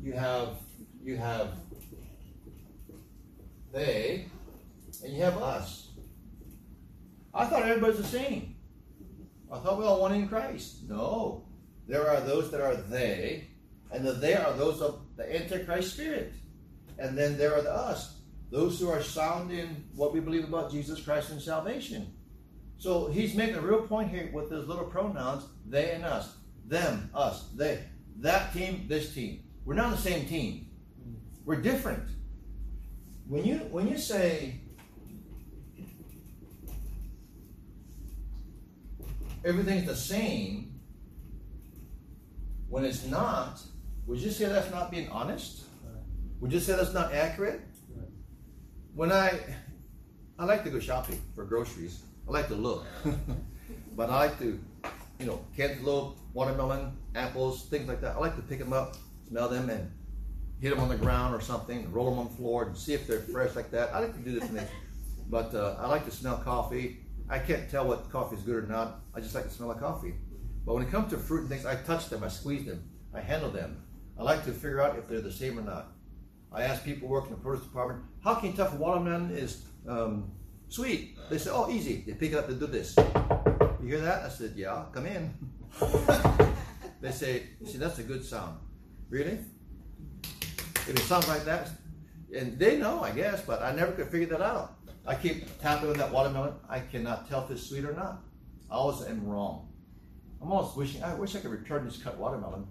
[0.00, 0.50] You have
[1.02, 1.48] you have
[3.72, 4.26] they
[5.02, 5.90] and you have us.
[7.32, 8.56] I thought everybody's the same.
[9.50, 10.88] I thought we all one in Christ.
[10.88, 11.44] No.
[11.86, 13.48] There are those that are they,
[13.90, 16.32] and the they are those of the Antichrist spirit.
[16.98, 20.70] And then there are the us, those who are sound in what we believe about
[20.70, 22.13] Jesus Christ and salvation.
[22.78, 26.36] So he's making a real point here with those little pronouns, they and us.
[26.66, 27.84] Them, us, they.
[28.20, 29.42] That team, this team.
[29.64, 30.68] We're not the same team.
[31.44, 32.08] We're different.
[33.26, 34.60] When you when you say
[39.44, 40.80] everything's the same,
[42.68, 43.60] when it's not,
[44.06, 45.64] would you say that's not being honest?
[46.40, 47.62] Would you say that's not accurate?
[48.94, 49.40] When I
[50.38, 52.02] I like to go shopping for groceries.
[52.28, 52.86] I like to look.
[53.96, 54.58] but I like to,
[55.18, 58.16] you know, cantaloupe, watermelon, apples, things like that.
[58.16, 58.96] I like to pick them up,
[59.28, 59.90] smell them, and
[60.60, 63.06] hit them on the ground or something, roll them on the floor, and see if
[63.06, 63.94] they're fresh like that.
[63.94, 64.66] I like to do this thing.
[65.30, 66.98] But uh, I like to smell coffee.
[67.30, 69.00] I can't tell what coffee is good or not.
[69.14, 70.12] I just like to smell the coffee.
[70.66, 72.84] But when it comes to fruit and things, I touch them, I squeeze them,
[73.14, 73.82] I handle them.
[74.18, 75.92] I like to figure out if they're the same or not.
[76.52, 79.30] I ask people working in the produce department, how can you tell if a watermelon
[79.32, 80.30] is um,
[80.74, 81.16] sweet?
[81.30, 82.04] They say, oh, easy.
[82.06, 82.96] They pick it up and do this.
[83.80, 84.24] You hear that?
[84.24, 85.32] I said, yeah, come in.
[87.00, 88.58] they say, see, that's a good sound.
[89.08, 89.38] Really?
[90.22, 91.70] If it sounds like that,
[92.36, 94.76] and they know, I guess, but I never could figure that out.
[95.06, 96.54] I keep tapping on that watermelon.
[96.68, 98.22] I cannot tell if it's sweet or not.
[98.70, 99.68] I always am wrong.
[100.42, 102.66] I'm almost wishing, I wish I could return this cut watermelon.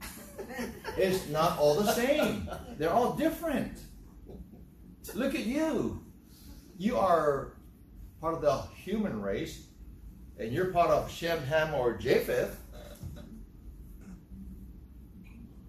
[0.98, 2.50] it's not all the same.
[2.78, 3.80] They're all different.
[5.16, 6.04] Look at you.
[6.78, 7.54] You are
[8.24, 9.66] part of the human race,
[10.40, 12.58] and you're part of Shem, Ham, or Japheth.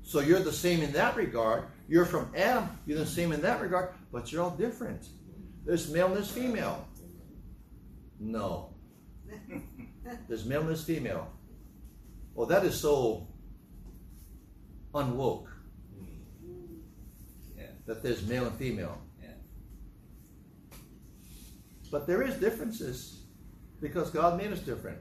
[0.05, 1.65] So you're the same in that regard.
[1.89, 5.05] You're from Adam, you're the same in that regard, but you're all different.
[5.67, 6.87] There's male and there's female.
[8.21, 8.73] No.
[10.29, 11.29] There's male and there's female.
[12.35, 13.27] Well, that is so
[14.95, 15.47] unwoke.
[17.57, 17.65] Yeah.
[17.87, 19.01] That there's male and female.
[21.95, 23.21] But there is differences
[23.81, 24.99] because God made us different.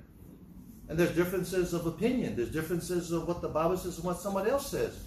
[0.87, 2.35] And there's differences of opinion.
[2.35, 4.99] There's differences of what the Bible says and what someone else says.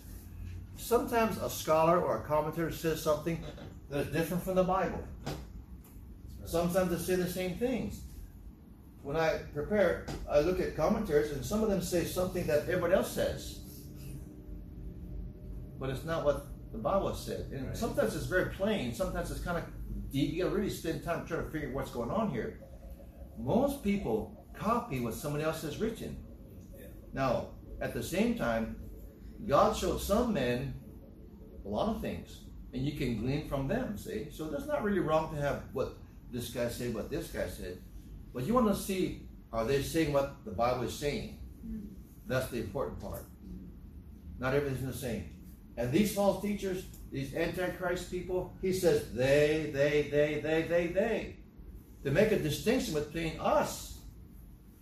[0.77, 3.41] Sometimes a scholar or a commentator says something
[3.89, 4.99] that is different from the Bible.
[6.45, 8.01] Sometimes they say the same things.
[9.05, 12.95] When I prepare, I look at commentaries and some of them say something that everyone
[12.95, 13.61] else says.
[15.79, 17.47] But it's not what the Bible said.
[17.53, 17.77] And Right.
[17.77, 19.65] sometimes it's very plain, sometimes it's kind of.
[20.11, 22.61] You gotta really spend time trying to figure out what's going on here.
[23.39, 26.17] Most people copy what somebody else has written.
[26.79, 26.87] Yeah.
[27.13, 27.49] Now,
[27.81, 28.77] at the same time,
[29.47, 30.75] God showed some men
[31.65, 32.41] a lot of things,
[32.73, 34.29] and you can glean from them, see?
[34.31, 35.99] So that's not really wrong to have what
[36.31, 37.79] this guy said, what this guy said.
[38.33, 41.39] But you want to see, are they saying what the Bible is saying?
[41.67, 41.89] Mm.
[42.27, 43.25] That's the important part.
[44.39, 45.31] Not everything's the same.
[45.77, 51.37] And these false teachers, these antichrist people, he says they, they, they, they, they, they.
[52.05, 53.99] To make a distinction between us.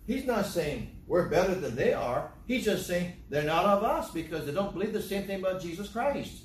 [0.05, 2.31] He's not saying we're better than they are.
[2.47, 5.61] He's just saying they're not of us because they don't believe the same thing about
[5.61, 6.43] Jesus Christ.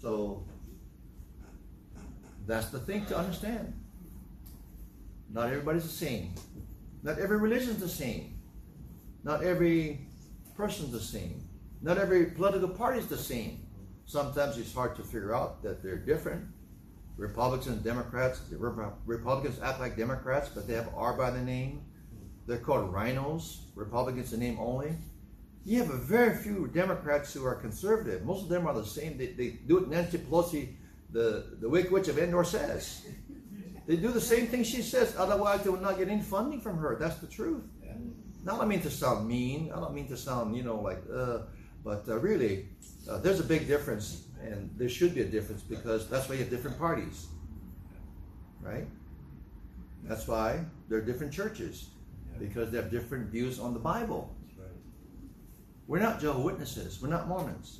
[0.00, 0.46] So
[2.46, 3.72] that's the thing to understand.
[5.32, 6.34] Not everybody's the same.
[7.02, 8.38] Not every religion is the same.
[9.24, 10.06] Not every
[10.56, 11.42] person's the same.
[11.82, 13.65] Not every political party is the same.
[14.06, 16.46] Sometimes it's hard to figure out that they're different.
[17.16, 21.82] Republicans and Democrats, the Republicans act like Democrats, but they have R by the name.
[22.46, 23.58] They're called RINOs.
[23.74, 24.94] Republicans the name only.
[25.64, 28.22] You have a very few Democrats who are conservative.
[28.24, 29.18] Most of them are the same.
[29.18, 30.74] They, they do what Nancy Pelosi,
[31.10, 33.04] the, the Wicked Witch of Endor, says.
[33.88, 36.78] They do the same thing she says, otherwise they will not get any funding from
[36.78, 36.96] her.
[37.00, 37.64] That's the truth.
[38.44, 39.72] Now, I don't mean to sound mean.
[39.74, 41.38] I don't mean to sound, you know, like, uh,
[41.86, 42.66] but uh, really,
[43.08, 46.40] uh, there's a big difference, and there should be a difference because that's why you
[46.40, 47.26] have different parties,
[48.60, 48.88] right?
[50.02, 51.90] That's why there are different churches
[52.40, 54.34] because they have different views on the Bible.
[55.86, 57.00] We're not Jehovah's Witnesses.
[57.00, 57.78] We're not Mormons.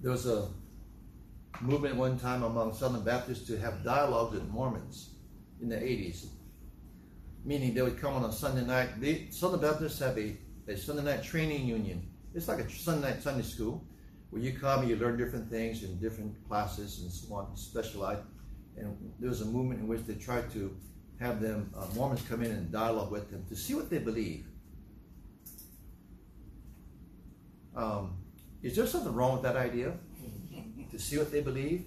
[0.00, 0.46] There was a
[1.60, 5.10] movement one time among Southern Baptists to have dialogue with Mormons
[5.60, 6.26] in the 80s.
[7.44, 9.00] Meaning they would come on a Sunday night.
[9.00, 10.36] The Southern Baptists have a,
[10.68, 12.10] a Sunday night training union.
[12.34, 13.84] It's like a Sunday Sunday school
[14.30, 18.22] where you come and you learn different things in different classes and so on, specialized.
[18.76, 20.74] And there was a movement in which they tried to
[21.20, 24.46] have them, uh, Mormons come in and dialogue with them to see what they believe.
[27.76, 28.16] Um,
[28.62, 29.94] is there something wrong with that idea?
[30.90, 31.86] to see what they believe?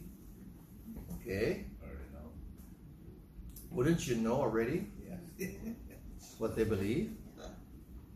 [1.22, 1.68] Okay.
[1.84, 2.32] Already know.
[3.70, 4.88] Wouldn't you know already
[5.38, 5.54] Yeah.
[6.40, 7.16] what they believe?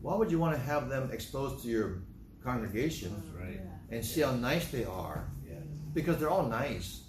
[0.01, 2.01] Why would you want to have them exposed to your
[2.43, 3.61] congregation That's oh, right.
[3.89, 5.29] and see how nice they are?
[5.47, 5.55] Yeah.
[5.93, 7.03] Because they're all nice.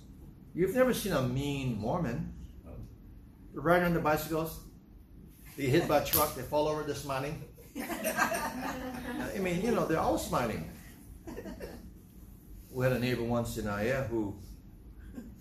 [0.55, 2.33] You've never seen a mean Mormon.
[2.67, 2.73] Oh.
[3.55, 4.61] Riding on the bicycles.
[5.57, 7.43] They hit by a truck, they fall over, they're smiling.
[7.77, 10.71] I mean, you know, they're all smiling.
[12.73, 14.37] We had a neighbor once in Aiea who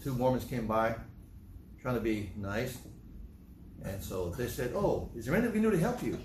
[0.04, 0.96] two Mormons came by
[1.82, 2.78] trying to be nice.
[3.84, 6.18] And so they said, Oh, is there anything we can do to help you?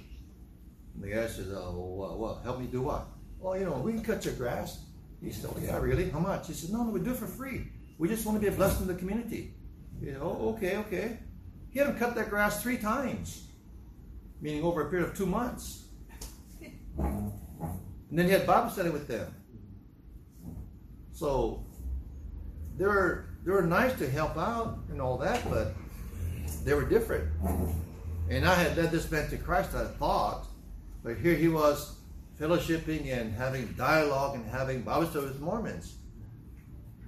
[0.94, 2.42] And the guy says, Oh, well, what?
[2.42, 3.06] Help me do what?
[3.44, 4.86] Well, you know, we can cut your grass.
[5.22, 6.08] He said, Oh, yeah, really?
[6.08, 6.46] How much?
[6.46, 7.68] He said, No, no, we do it for free.
[7.98, 9.52] We just want to be a blessing to the community.
[10.00, 11.18] You Oh, okay, okay.
[11.68, 13.48] He had him cut that grass three times,
[14.40, 15.84] meaning over a period of two months.
[16.98, 17.32] And
[18.10, 19.34] then he had Bible study with them.
[21.12, 21.66] So
[22.78, 25.74] they were they were nice to help out and all that, but
[26.64, 27.28] they were different.
[28.30, 30.46] And I had led this man to Christ, I thought,
[31.02, 31.93] but here he was
[32.38, 35.96] fellowshipping and having dialogue and having Bible study with Mormons.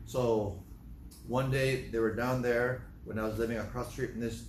[0.07, 0.63] So
[1.27, 4.45] one day they were down there when I was living across the street from this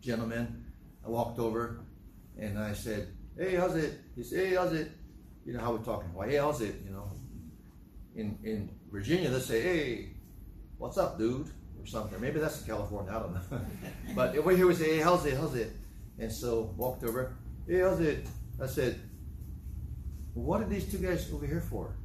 [0.00, 0.64] gentleman.
[1.04, 1.80] I walked over
[2.38, 4.00] and I said, Hey, how's it?
[4.16, 4.90] He said, Hey, how's it?
[5.44, 6.12] You know how we're talking.
[6.12, 6.74] Why, hey, how's it?
[6.84, 7.10] You know.
[8.14, 10.08] In in Virginia they say, Hey,
[10.78, 11.48] what's up, dude?
[11.80, 12.20] Or something.
[12.20, 13.60] Maybe that's in California, I don't know.
[14.16, 15.36] but over here we say, Hey, how's it?
[15.36, 15.72] How's it?
[16.18, 17.36] And so walked over,
[17.68, 18.26] Hey, how's it?
[18.60, 19.00] I said,
[20.34, 21.96] What are these two guys over here for?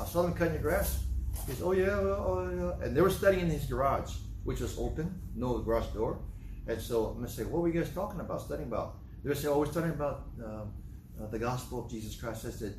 [0.00, 1.04] I saw them cutting your grass.
[1.46, 2.86] He said, Oh yeah, well, oh yeah.
[2.86, 4.12] And they were studying in his garage,
[4.44, 6.20] which was open, no garage door.
[6.66, 8.96] And so I'm gonna say, What were you guys talking about, studying about?
[9.22, 10.72] They say, Oh, we're studying about um,
[11.20, 12.46] uh, the gospel of Jesus Christ.
[12.46, 12.74] I said,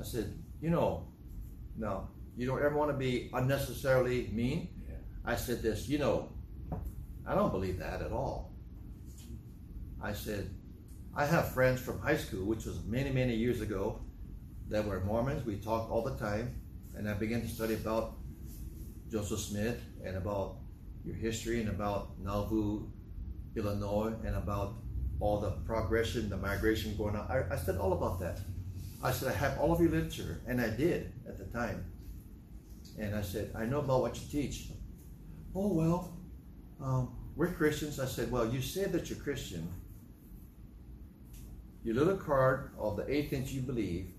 [0.00, 1.06] I said, you know,
[1.76, 4.68] no, you don't ever want to be unnecessarily mean.
[4.88, 4.96] Yeah.
[5.24, 6.30] I said this, you know,
[7.26, 8.52] I don't believe that at all.
[10.02, 10.50] I said,
[11.16, 14.00] I have friends from high school, which was many, many years ago,
[14.68, 15.44] that were Mormons.
[15.44, 16.54] We talked all the time,
[16.96, 18.16] and I began to study about
[19.10, 20.56] Joseph Smith and about
[21.04, 22.86] your history and about Nauvoo,
[23.56, 24.74] Illinois, and about
[25.20, 27.26] all the progression, the migration going on.
[27.30, 28.40] I, I said all about that.
[29.02, 31.84] I said, I have all of your literature, and I did at the time.
[32.98, 34.68] And I said, I know about what you teach.
[35.54, 36.16] Oh, well,
[36.80, 38.00] um, we're Christians.
[38.00, 39.68] I said, well, you said that you're Christian.
[41.82, 44.13] Your little card of the eight things you believe,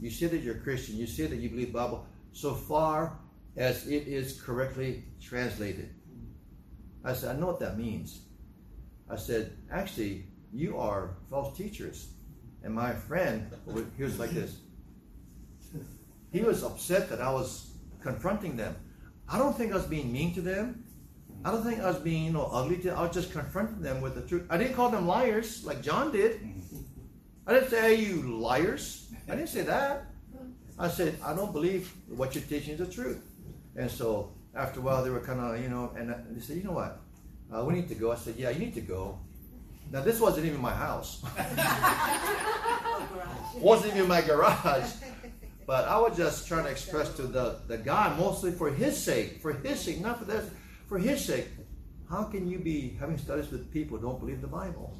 [0.00, 0.96] you say that you're a Christian.
[0.96, 3.18] You say that you believe Bible so far
[3.56, 5.90] as it is correctly translated.
[7.04, 8.20] I said, I know what that means.
[9.08, 12.08] I said, actually, you are false teachers.
[12.62, 13.50] And my friend,
[13.96, 14.56] he was like this.
[16.32, 17.72] He was upset that I was
[18.02, 18.76] confronting them.
[19.28, 20.84] I don't think I was being mean to them.
[21.44, 22.98] I don't think I was being you know, ugly to them.
[22.98, 24.46] I was just confronting them with the truth.
[24.50, 26.40] I didn't call them liars like John did.
[26.40, 26.69] Mm-hmm.
[27.50, 29.08] I didn't say, you liars.
[29.28, 30.04] I didn't say that.
[30.78, 33.20] I said, I don't believe what you're teaching is the truth.
[33.74, 36.62] And so after a while, they were kind of, you know, and they said, you
[36.62, 37.00] know what?
[37.52, 38.12] Uh, we need to go.
[38.12, 39.18] I said, yeah, you need to go.
[39.90, 41.24] Now, this wasn't even my house.
[43.56, 44.88] wasn't even my garage.
[45.66, 49.42] But I was just trying to express to the, the guy, mostly for his sake,
[49.42, 50.44] for his sake, not for that,
[50.86, 51.48] for his sake.
[52.08, 54.94] How can you be having studies with people who don't believe the Bible?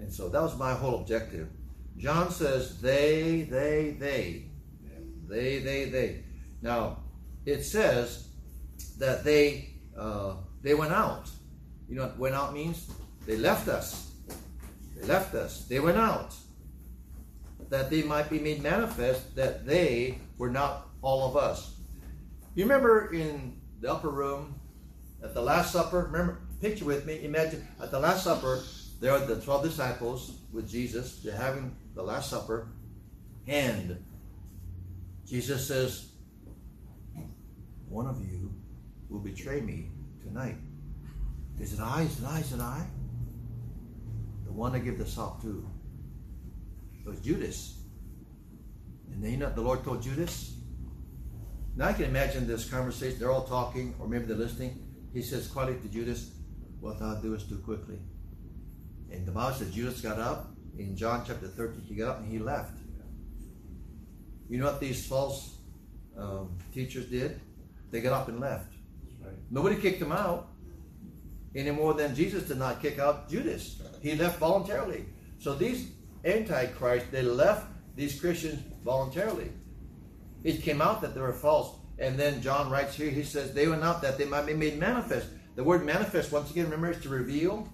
[0.00, 1.48] And so that was my whole objective.
[1.96, 4.46] John says, they, they, they.
[5.28, 6.24] They, they, they.
[6.60, 6.98] Now,
[7.46, 8.28] it says
[8.98, 11.28] that they uh, they went out.
[11.88, 12.88] You know what went out means?
[13.26, 14.12] They left us.
[14.96, 15.64] They left us.
[15.66, 16.34] They went out.
[17.68, 21.74] That they might be made manifest that they were not all of us.
[22.54, 24.58] You remember in the upper room
[25.22, 26.08] at the Last Supper?
[26.10, 27.24] Remember, picture with me.
[27.24, 28.60] Imagine at the Last Supper,
[29.00, 31.20] there are the 12 disciples with Jesus.
[31.24, 32.68] They're having the Last Supper.
[33.48, 34.04] And
[35.26, 36.10] Jesus says,
[37.88, 38.52] One of you
[39.08, 39.88] will betray me
[40.22, 40.56] tonight.
[41.58, 42.02] Is it I?
[42.02, 42.38] Is it I?
[42.40, 42.86] Is it I?
[44.44, 45.66] The one I give the salt to.
[47.04, 47.78] It was Judas.
[49.12, 50.56] And then you know the Lord told Judas.
[51.74, 53.18] Now I can imagine this conversation.
[53.18, 54.86] They're all talking, or maybe they're listening.
[55.14, 56.32] He says quietly to Judas,
[56.80, 57.98] What thou doest too quickly.
[59.10, 60.52] And the Bible says Judas got up.
[60.78, 62.78] In John chapter 13, he got up and he left.
[64.48, 65.56] You know what these false
[66.16, 67.40] um, teachers did?
[67.90, 68.72] They got up and left.
[69.20, 69.34] Right.
[69.50, 70.48] Nobody kicked them out
[71.54, 73.80] any more than Jesus did not kick out Judas.
[74.02, 75.04] He left voluntarily.
[75.38, 75.90] So these
[76.24, 79.50] antichrist, they left these Christians voluntarily.
[80.44, 81.76] It came out that they were false.
[81.98, 84.78] And then John writes here, he says, they went out that they might be made
[84.78, 85.26] manifest.
[85.56, 87.68] The word manifest, once again, remember, is to reveal.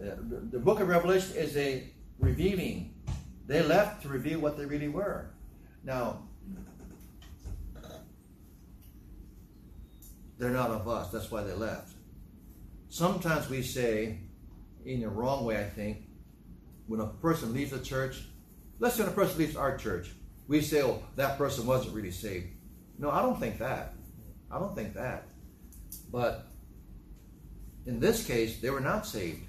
[0.00, 0.14] Uh,
[0.50, 1.82] the, book of Revelation is a
[2.20, 2.94] revealing.
[3.46, 5.30] They left to reveal what they really were.
[5.82, 6.22] Now,
[10.38, 11.10] they're not of us.
[11.10, 11.92] That's why they left.
[12.88, 14.20] Sometimes we say,
[14.84, 16.04] in the wrong way, I think,
[16.86, 18.22] when a person leaves a church,
[18.78, 20.12] let's say when a person leaves our church,
[20.46, 22.46] we say, oh, that person wasn't really saved.
[22.98, 23.94] No, I don't think that.
[24.50, 25.26] I don't think that.
[26.10, 26.46] But
[27.84, 29.47] in this case, they were not saved.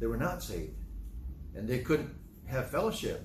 [0.00, 0.74] They were not saved.
[1.54, 2.10] And they couldn't
[2.46, 3.24] have fellowship.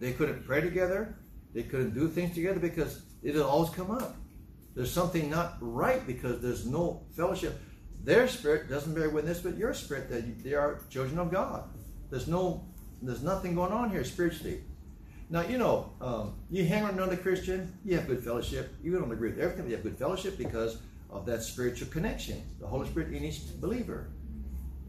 [0.00, 1.16] They couldn't pray together.
[1.54, 4.16] They couldn't do things together because it'll always come up.
[4.74, 7.58] There's something not right because there's no fellowship.
[8.04, 11.64] Their spirit doesn't bear witness, but your spirit that they are children of God.
[12.10, 12.66] There's no,
[13.00, 14.62] there's nothing going on here spiritually.
[15.30, 18.74] Now you know, um, you hang around another Christian, you have good fellowship.
[18.82, 20.78] You don't agree with everything, but you have good fellowship because
[21.10, 24.10] of that spiritual connection, the Holy Spirit in each believer.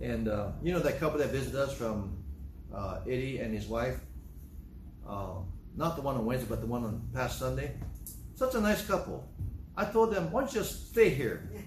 [0.02, 2.18] And uh, you know that couple that visited us from
[2.74, 4.00] uh, Eddie and his wife,
[5.08, 5.36] uh,
[5.76, 7.72] not the one on Wednesday, but the one on past Sunday.
[8.36, 9.28] Such a nice couple.
[9.76, 11.50] I told them, why don't you just stay here?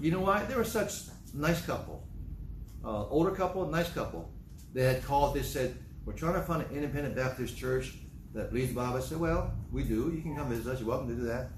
[0.00, 0.44] You know why?
[0.44, 0.92] They were such
[1.34, 2.06] nice couple.
[2.84, 4.30] Uh, older couple, nice couple.
[4.72, 7.94] They had called, they said, we're trying to find an independent Baptist church
[8.32, 8.98] that believes the Bible.
[8.98, 10.12] I said, well, we do.
[10.14, 10.78] You can come visit us.
[10.78, 11.48] You're welcome to do that.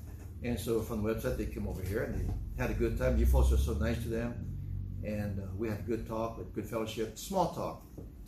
[0.43, 3.19] And so from the website, they came over here and they had a good time.
[3.19, 4.50] You folks are so nice to them.
[5.05, 7.83] And uh, we had a good talk, a good fellowship, small talk.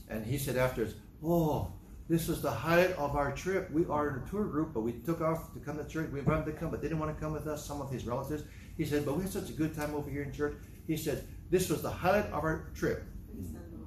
[0.09, 1.73] And he said afterwards, oh,
[2.09, 3.71] this was the highlight of our trip.
[3.71, 6.11] We are in a tour group, but we took off to come to church.
[6.11, 8.07] We them to come, but they didn't want to come with us, some of his
[8.07, 8.45] relatives.
[8.77, 10.55] He said, but we had such a good time over here in church.
[10.87, 13.05] He said, this was the highlight of our trip.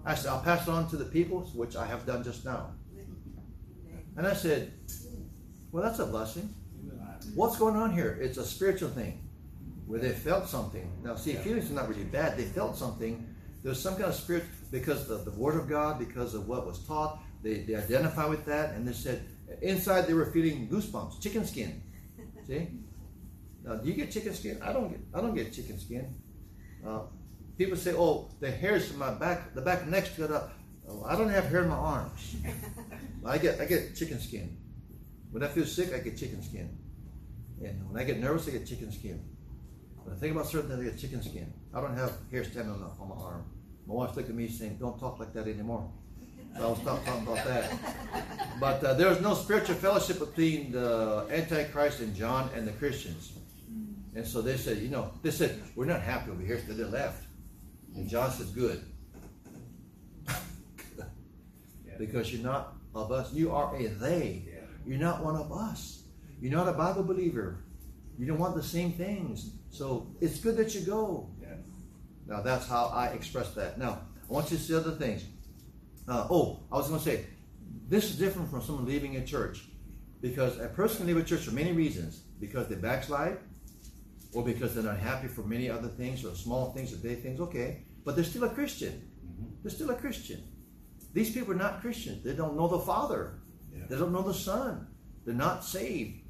[0.05, 2.73] I said, I'll pass it on to the people, which I have done just now.
[4.17, 4.71] And I said,
[5.71, 6.53] Well, that's a blessing.
[7.33, 8.17] What's going on here?
[8.21, 9.24] It's a spiritual thing
[9.87, 10.91] where they felt something.
[11.03, 12.37] Now, see, feelings are not really bad.
[12.37, 13.27] They felt something.
[13.63, 16.79] There's some kind of spirit because of the Word of God, because of what was
[16.85, 17.19] taught.
[17.43, 19.25] They, they identify with that, and they said
[19.61, 21.81] inside they were feeling goosebumps, chicken skin.
[22.47, 22.67] See?
[23.63, 24.59] Now, do you get chicken skin?
[24.63, 24.99] I don't get.
[25.13, 26.13] I don't get chicken skin.
[26.85, 27.01] Uh,
[27.57, 30.53] people say, "Oh, the hairs in my back, the back next to it up."
[30.87, 32.35] Oh, I don't have hair in my arms.
[33.25, 34.57] I get I get chicken skin.
[35.31, 36.77] When I feel sick, I get chicken skin.
[37.63, 39.19] And when I get nervous, I get chicken skin.
[40.05, 41.51] When I think about certain things, I get chicken skin.
[41.73, 43.45] I don't have hair standing on, the, on my arm.
[43.87, 45.91] My wife looked at me saying, "Don't talk like that anymore."
[46.55, 47.73] So I'll stop talking about that.
[48.59, 53.33] But uh, there was no spiritual fellowship between the Antichrist and John and the Christians.
[54.15, 56.85] And so they said, you know, they said, we're not happy over here, so they
[56.85, 57.25] left.
[57.95, 58.81] And John says, good.
[61.99, 63.33] because you're not of us.
[63.33, 64.47] You are a they.
[64.85, 66.03] You're not one of us.
[66.39, 67.65] You're not a Bible believer.
[68.17, 69.51] You don't want the same things.
[69.75, 71.29] So it's good that you go.
[72.27, 73.77] Now that's how I express that.
[73.77, 75.25] Now, I want you to see other things.
[76.07, 77.25] Uh, oh, I was going to say,
[77.87, 79.65] this is different from someone leaving a church.
[80.21, 82.21] Because a person can leave a church for many reasons.
[82.39, 83.37] Because they backslide,
[84.33, 87.39] or because they're not happy for many other things, or small things, or big things,
[87.39, 87.83] okay.
[88.05, 89.09] But they're still a Christian.
[89.61, 90.41] They're still a Christian.
[91.13, 92.23] These people are not Christians.
[92.23, 93.39] They don't know the Father.
[93.71, 93.85] Yeah.
[93.89, 94.87] They don't know the Son.
[95.25, 96.21] They're not saved.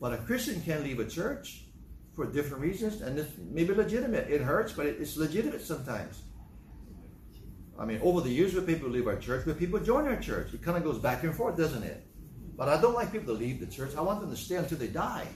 [0.00, 1.67] But a Christian can leave a church
[2.18, 4.28] for different reasons, and it's maybe legitimate.
[4.28, 6.20] It hurts, but it's legitimate sometimes.
[7.78, 10.52] I mean, over the years, people leave our church, but people join our church.
[10.52, 12.04] It kind of goes back and forth, doesn't it?
[12.56, 13.94] But I don't like people to leave the church.
[13.96, 15.28] I want them to stay until they die.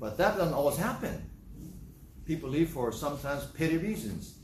[0.00, 1.30] But that doesn't always happen.
[2.26, 4.40] People leave for sometimes petty reasons.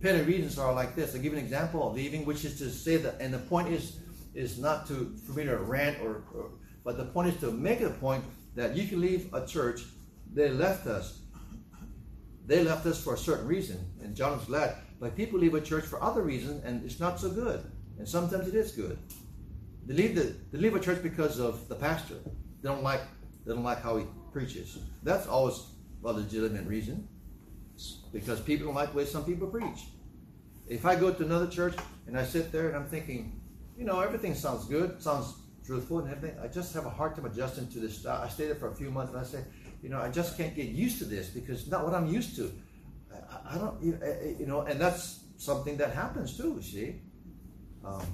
[0.00, 1.16] Petty reasons are like this.
[1.16, 3.98] I'll give an example of leaving, which is to say that, and the point is,
[4.32, 6.50] is not to for me to rant or, or
[6.84, 8.22] but the point is to make a point
[8.56, 9.82] that you can leave a church.
[10.32, 11.20] They left us.
[12.46, 14.76] They left us for a certain reason, and John was glad.
[14.98, 17.62] But people leave a church for other reasons, and it's not so good.
[17.98, 18.98] And sometimes it is good.
[19.86, 22.16] They leave the they leave a church because of the pastor.
[22.62, 23.02] They don't like
[23.44, 24.78] they don't like how he preaches.
[25.02, 25.60] That's always
[26.04, 27.08] a legitimate reason.
[28.12, 29.88] Because people don't like the way some people preach.
[30.66, 31.76] If I go to another church
[32.06, 33.40] and I sit there and I'm thinking,
[33.76, 35.34] you know, everything sounds good, sounds
[35.66, 38.06] truthful and everything, I just have a hard time adjusting to this.
[38.06, 39.44] I stayed there for a few months and I say,
[39.82, 42.36] you know, I just can't get used to this because it's not what I'm used
[42.36, 42.52] to.
[43.12, 47.00] I, I don't, you know, and that's something that happens too, see?
[47.84, 48.06] Um,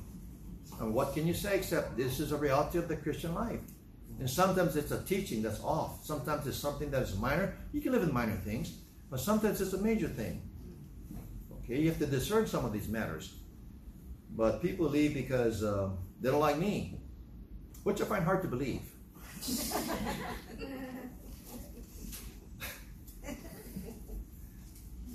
[0.80, 3.60] and what can you say except this is a reality of the Christian life?
[4.18, 6.04] And sometimes it's a teaching that's off.
[6.04, 7.56] Sometimes it's something that is minor.
[7.72, 8.78] You can live in minor things,
[9.10, 10.42] but sometimes it's a major thing.
[11.64, 13.34] Okay, you have to discern some of these matters.
[14.30, 16.98] But people leave because um, they don't like me,
[17.82, 18.80] which I find hard to believe.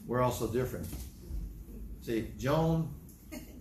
[0.05, 0.87] We're also different.
[2.01, 2.93] See, Joan,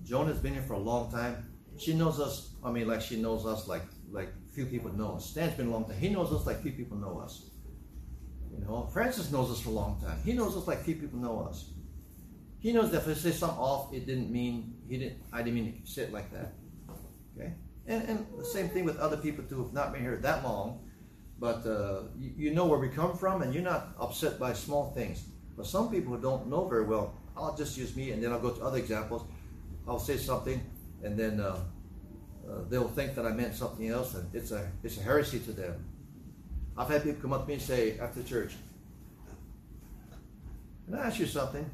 [0.04, 1.44] Joan has been here for a long time.
[1.78, 2.50] She knows us.
[2.64, 5.30] I mean, like she knows us like like few people know us.
[5.30, 5.98] Stan's been a long time.
[5.98, 7.50] He knows us like few people know us.
[8.52, 10.18] You know, Francis knows us for a long time.
[10.24, 11.70] He knows us like few people know us.
[12.60, 15.18] He knows that if I say something off, it didn't mean he didn't.
[15.32, 16.54] I didn't mean to say it like that.
[17.36, 17.52] Okay,
[17.88, 19.44] and and the same thing with other people.
[19.44, 20.80] Have not been here that long,
[21.38, 24.92] but uh, you, you know where we come from, and you're not upset by small
[24.92, 25.24] things.
[25.56, 28.40] But some people who don't know very well, I'll just use me, and then I'll
[28.40, 29.24] go to other examples.
[29.88, 30.60] I'll say something,
[31.02, 31.58] and then uh,
[32.48, 35.52] uh, they'll think that I meant something else, and it's a it's a heresy to
[35.52, 35.84] them.
[36.76, 38.54] I've had people come up to me and say after church,
[40.86, 41.68] "Can I ask you something?"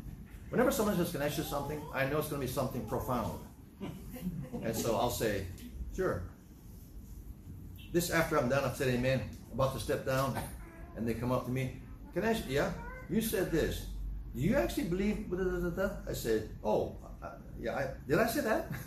[0.50, 2.84] Whenever someone says, "Can I ask you something?" I know it's going to be something
[2.86, 3.40] profound,
[4.62, 5.46] and so I'll say,
[5.94, 6.22] "Sure."
[7.92, 9.20] This after I'm done, I've said Amen.
[9.52, 10.36] About to step down,
[10.96, 11.82] and they come up to me,
[12.14, 12.72] "Can I ask you?" Yeah,
[13.10, 13.86] you said this.
[14.34, 15.28] Do you actually believe?
[16.08, 16.96] I said, "Oh,
[17.60, 18.70] yeah." I, did I say that?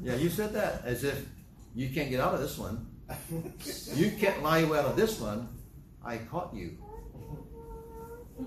[0.00, 1.26] Yeah, you said that as if
[1.74, 2.86] you can't get out of this one.
[3.94, 5.48] You can't lie you out of this one.
[6.04, 6.78] I caught you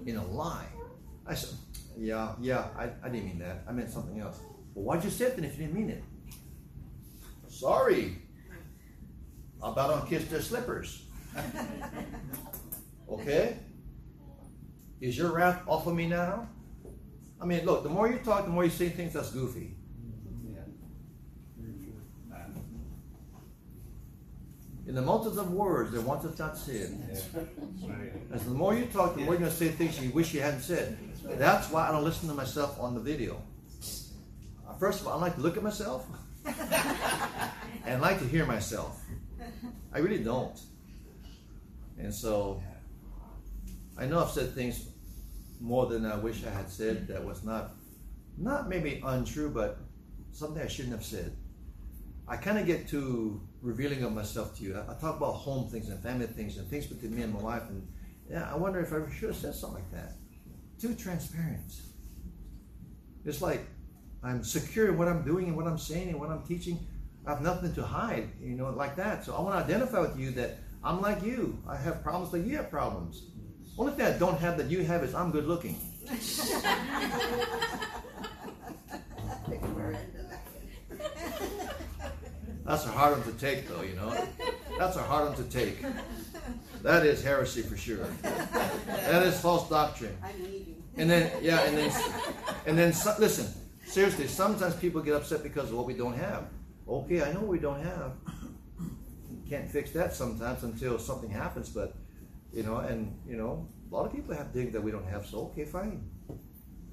[0.05, 0.67] in a lie.
[1.25, 1.49] I said,
[1.97, 3.63] yeah, yeah, I, I didn't mean that.
[3.67, 4.39] I meant something else.
[4.73, 6.03] Well, why'd you say it then if you didn't mean it?
[7.61, 8.17] Sorry.
[9.61, 11.03] I about on kiss their slippers.
[13.11, 13.57] Okay?
[15.01, 16.47] Is your wrath off of me now?
[17.41, 19.75] I mean, look, the more you talk, the more you say things that's goofy.
[24.87, 27.05] In the multitude of words, there wanteth not sin.
[28.31, 30.39] As the more you talk, the more you're going to say things you wish you
[30.39, 30.97] hadn't said.
[31.37, 33.43] That's why I don't listen to myself on the video.
[34.79, 36.07] First of all, I like to look at myself.
[37.85, 39.01] and like to hear myself.
[39.93, 40.59] I really don't.
[41.97, 42.61] And so
[43.97, 44.87] I know I've said things
[45.59, 47.71] more than I wish I had said that was not
[48.37, 49.77] not maybe untrue, but
[50.31, 51.35] something I shouldn't have said.
[52.27, 54.75] I kind of get too revealing of myself to you.
[54.75, 57.41] I, I, talk about home things and family things and things between me and my
[57.41, 57.87] wife, and
[58.29, 60.13] yeah, I wonder if I should have said something like that.
[60.79, 61.73] Too transparent.
[63.25, 63.67] It's like
[64.23, 66.85] I'm secure in what I'm doing and what I'm saying and what I'm teaching.
[67.25, 69.25] I have nothing to hide, you know, like that.
[69.25, 71.57] So I want to identify with you that I'm like you.
[71.67, 73.23] I have problems like you have problems.
[73.77, 75.79] Only thing I don't have that you have is I'm good looking.
[82.71, 84.15] That's a hard one to take, though, you know.
[84.77, 85.83] That's a hard one to take.
[86.83, 88.05] That is heresy for sure.
[88.21, 90.15] That is false doctrine.
[90.95, 91.91] And then, yeah, and then,
[92.65, 93.47] and then, listen,
[93.91, 96.45] seriously, sometimes people get upset because of what we don't have.
[96.87, 98.13] Okay, I know we don't have.
[99.49, 101.95] Can't fix that sometimes until something happens, but,
[102.53, 105.25] you know, and, you know, a lot of people have things that we don't have,
[105.25, 106.09] so okay, fine.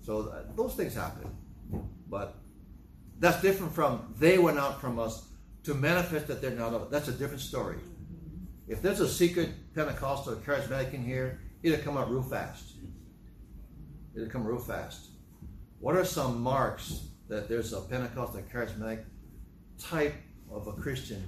[0.03, 1.31] So uh, those things happen.
[2.09, 2.35] But
[3.19, 5.29] that's different from they went out from us
[5.65, 7.79] to manifest that they're not of That's a different story.
[8.67, 12.73] If there's a secret Pentecostal charismatic in here, it'll come out real fast.
[14.15, 15.09] It'll come real fast.
[15.81, 19.05] What are some marks that there's a Pentecostal charismatic
[19.79, 20.15] type
[20.51, 21.23] of a Christian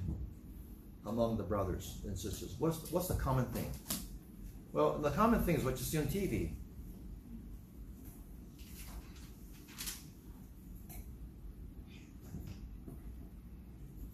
[1.07, 2.57] among the brothers and sisters?
[2.59, 3.71] What's, what's the common thing?
[4.73, 6.55] Well, the common thing is what you see on TV.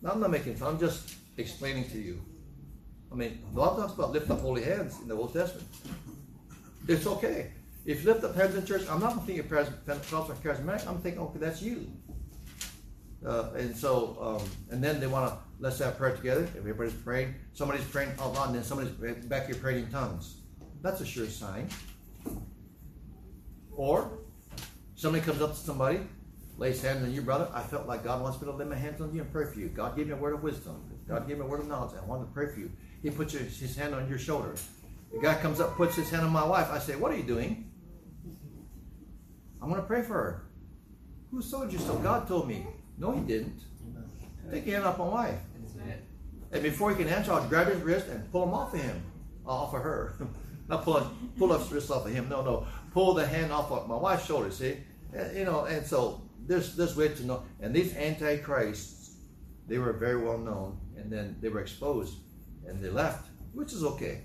[0.04, 2.22] I'm not making fun, I'm just explaining to you.
[3.10, 5.66] I mean, Bible talks about lift up holy hands in the Old Testament.
[6.86, 7.52] It's okay.
[7.86, 10.98] If you lift up hands in church, I'm not thinking of Pentecostal or charismatic, I'm
[10.98, 11.86] thinking, okay, that's you.
[13.24, 16.48] Uh, and so, um, and then they want to, let's have prayer together.
[16.56, 18.92] Everybody's praying, somebody's praying out loud, and then somebody's
[19.26, 20.38] back here praying in tongues.
[20.82, 21.68] That's a sure sign.
[23.74, 24.18] Or
[24.96, 26.00] somebody comes up to somebody
[26.58, 29.00] lays hands on you, brother, I felt like God wants me to lay my hands
[29.00, 29.68] on you and pray for you.
[29.68, 30.82] God gave me a word of wisdom.
[31.06, 31.94] God gave me a word of knowledge.
[32.00, 32.70] I want to pray for you.
[33.02, 34.54] He puts his hand on your shoulder.
[35.12, 36.70] The guy comes up, puts his hand on my wife.
[36.70, 37.70] I say, What are you doing?
[39.66, 40.42] I'm going to pray for her.
[41.32, 41.96] Who told you so?
[41.96, 42.64] God told me.
[42.98, 43.62] No, he didn't.
[44.48, 45.40] Take your hand off my wife.
[46.52, 49.02] And before he can answer, I'll grab his wrist and pull him off of him,
[49.44, 50.14] uh, off of her.
[50.68, 52.28] Not pull, pull his wrist off of him.
[52.28, 52.68] No, no.
[52.92, 54.76] Pull the hand off of my wife's shoulder, see?
[55.34, 57.42] You know, and so this this way to know.
[57.60, 59.16] And these antichrists,
[59.66, 62.14] they were very well known, and then they were exposed,
[62.68, 64.20] and they left, which is okay.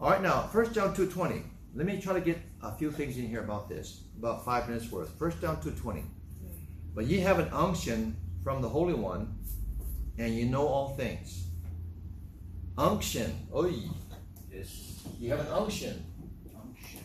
[0.00, 1.44] All right, now First John two twenty.
[1.72, 4.92] Let me try to get a few things in here about this, about five minutes
[4.92, 5.10] worth.
[5.18, 6.04] First John two twenty.
[6.94, 9.38] But ye have an unction from the Holy One,
[10.18, 11.46] and you know all things.
[12.76, 13.46] Unction.
[13.52, 13.70] Oh,
[14.52, 15.00] yes.
[15.18, 16.04] You have an unction.
[16.54, 17.00] Unction.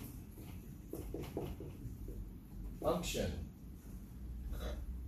[2.83, 3.31] Unction.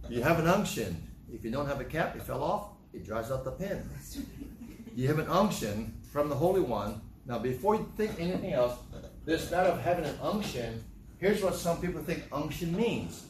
[0.10, 1.10] You have an unction.
[1.30, 3.90] If you don't have a cap, it fell off, it dries out the pen.
[4.96, 7.02] You have an unction from the Holy One.
[7.26, 8.78] Now, before you think anything else,
[9.26, 10.84] this matter of having an unction,
[11.20, 13.26] here's what some people think unction means.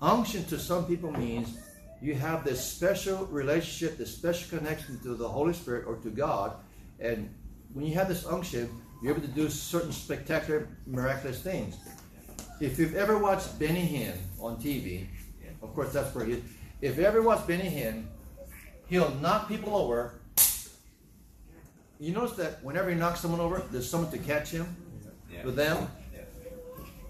[0.00, 1.56] Unction to some people means
[2.02, 6.52] you have this special relationship, this special connection to the Holy Spirit or to God.
[7.00, 7.34] And
[7.72, 8.68] when you have this unction,
[9.02, 11.76] you're able to do certain spectacular, miraculous things.
[12.60, 15.06] If you've ever watched Benny Hinn on TV,
[15.62, 16.42] of course, that's where he is.
[16.80, 18.04] If you ever watch Benny Hinn,
[18.86, 20.20] he'll knock people over.
[21.98, 24.76] You notice that whenever he knocks someone over, there's someone to catch him
[25.32, 25.44] yeah.
[25.44, 25.88] with them.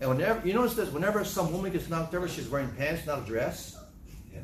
[0.05, 3.21] And whenever you notice this, whenever some woman gets knocked over, she's wearing pants, not
[3.21, 3.75] a dress.
[4.31, 4.41] Yeah.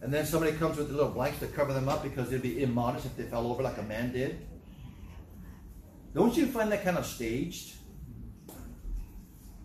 [0.00, 2.62] And then somebody comes with a little blanket to cover them up because they'd be
[2.62, 4.46] immodest if they fell over like a man did.
[6.14, 7.74] Don't you find that kind of staged?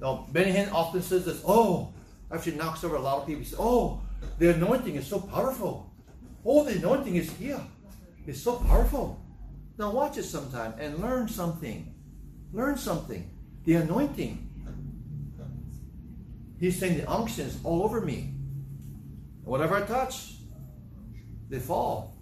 [0.01, 1.93] Now, Benny Hinn often says this, oh,
[2.29, 3.41] actually knocks over a lot of people.
[3.41, 4.01] He says, Oh,
[4.39, 5.93] the anointing is so powerful.
[6.45, 7.61] Oh, the anointing is here.
[8.27, 9.25] It's so powerful.
[9.77, 11.95] Now watch it sometime and learn something.
[12.51, 13.31] Learn something.
[13.63, 14.48] The anointing.
[16.59, 18.33] He's saying the unction is all over me.
[19.43, 20.35] Whatever I touch,
[21.49, 22.15] they fall.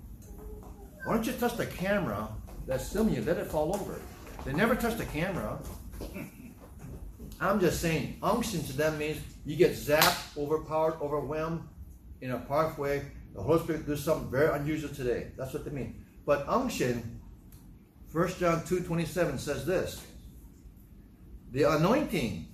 [1.03, 2.29] Why don't you touch the camera
[2.65, 3.21] that's filming you?
[3.21, 3.99] Let it fall over.
[4.45, 5.59] They never touch the camera.
[7.39, 11.61] I'm just saying, unction to them means you get zapped, overpowered, overwhelmed
[12.21, 13.03] in a powerful way.
[13.35, 15.31] The Holy Spirit does something very unusual today.
[15.37, 16.03] That's what they mean.
[16.25, 17.21] But unction,
[18.11, 20.03] 1 John 2 27 says this
[21.51, 22.46] The anointing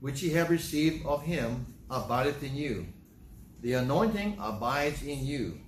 [0.00, 2.86] which ye have received of him abideth in you,
[3.62, 5.60] the anointing abides in you.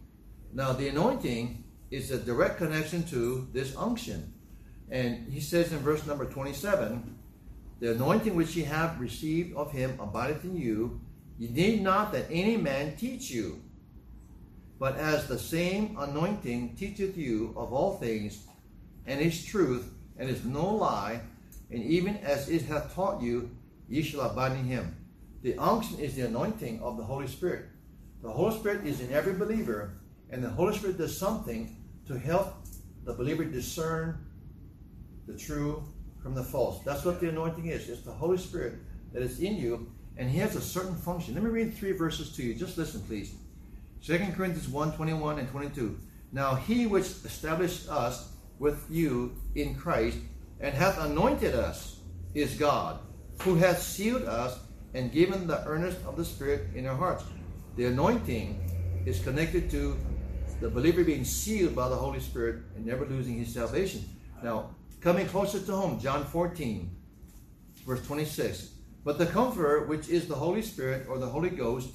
[0.53, 4.33] Now, the anointing is a direct connection to this unction.
[4.91, 7.19] And he says in verse number 27
[7.81, 11.01] The anointing which ye have received of him abideth in you.
[11.39, 13.63] Ye need not that any man teach you.
[14.79, 18.47] But as the same anointing teacheth you of all things,
[19.07, 21.21] and is truth, and is no lie,
[21.71, 23.51] and even as it hath taught you,
[23.93, 24.97] ye shall abide in him.
[25.43, 27.67] The unction is the anointing of the Holy Spirit.
[28.23, 29.95] The Holy Spirit is in every believer,
[30.31, 31.77] and the Holy Spirit does something
[32.07, 32.55] to help
[33.05, 34.25] the believer discern
[35.27, 35.85] the true
[36.23, 36.83] from the false.
[36.85, 37.89] That's what the anointing is.
[37.91, 38.77] It's the Holy Spirit
[39.13, 41.35] that is in you, and He has a certain function.
[41.35, 42.55] Let me read three verses to you.
[42.55, 43.35] Just listen, please.
[44.05, 45.99] 2 Corinthians 1 21 and 22.
[46.33, 50.17] Now He which established us with you in Christ
[50.61, 51.99] and hath anointed us
[52.35, 53.01] is God,
[53.45, 54.59] who hath sealed us
[54.95, 57.25] and given the earnest of the Spirit in our hearts.
[57.77, 59.97] The anointing is connected to
[60.61, 64.05] the believer being sealed by the Holy Spirit and never losing his salvation.
[64.45, 66.89] Now, coming closer to home, John 14,
[67.85, 68.71] verse 26.
[69.05, 71.89] But the Comforter, which is the Holy Spirit or the Holy Ghost,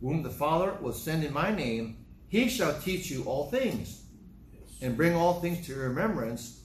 [0.00, 4.04] whom the Father will send in my name, he shall teach you all things
[4.80, 6.60] and bring all things to your remembrance.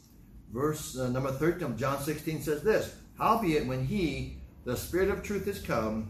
[0.53, 5.23] Verse uh, number 13 of John 16 says this Howbeit, when he, the Spirit of
[5.23, 6.09] truth, is come,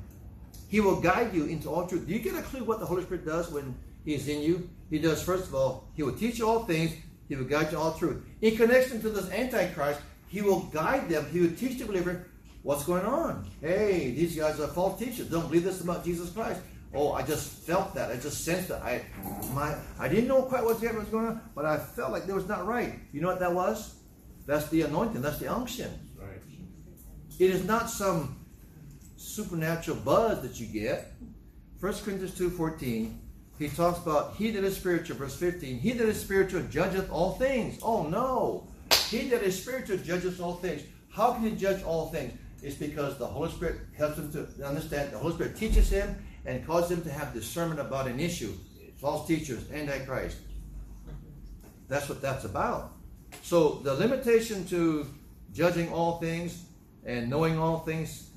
[0.67, 2.07] he will guide you into all truth.
[2.07, 4.69] Do you get a clue what the Holy Spirit does when he is in you?
[4.89, 6.91] He does, first of all, he will teach you all things,
[7.29, 8.23] he will guide you all truth.
[8.41, 12.25] In connection to this Antichrist, he will guide them, he will teach the believer
[12.63, 13.49] what's going on.
[13.61, 15.29] Hey, these guys are false teachers.
[15.29, 16.59] Don't believe this about Jesus Christ.
[16.93, 18.11] Oh, I just felt that.
[18.11, 18.81] I just sensed that.
[18.81, 19.03] I
[19.53, 22.47] my I didn't know quite what was going on, but I felt like there was
[22.47, 22.99] not right.
[23.11, 23.95] You know what that was?
[24.45, 25.21] That's the anointing.
[25.21, 25.91] That's the unction.
[27.39, 28.45] It is not some
[29.15, 31.13] supernatural buzz that you get.
[31.79, 33.15] 1 Corinthians 2.14,
[33.59, 37.33] he talks about he that is spiritual, verse 15, he that is spiritual judgeth all
[37.33, 37.79] things.
[37.83, 38.67] Oh no.
[39.09, 40.81] He that is spiritual judgeth all things.
[41.11, 42.33] How can he judge all things?
[42.63, 45.11] It's because the Holy Spirit helps him to understand.
[45.11, 46.15] The Holy Spirit teaches him
[46.45, 48.53] and causes him to have discernment about an issue.
[48.95, 50.37] False teachers, Antichrist.
[51.87, 52.93] That's what that's about.
[53.43, 55.07] So the limitation to
[55.53, 56.63] judging all things
[57.07, 58.29] and knowing all things,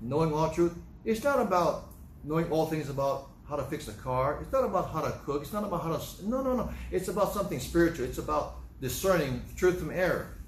[0.00, 1.92] knowing all truth, it's not about
[2.22, 4.38] knowing all things about how to fix a car.
[4.40, 5.42] It's not about how to cook.
[5.42, 6.28] It's not about how to.
[6.28, 6.70] No, no, no.
[6.90, 8.06] It's about something spiritual.
[8.06, 10.38] It's about discerning truth from error.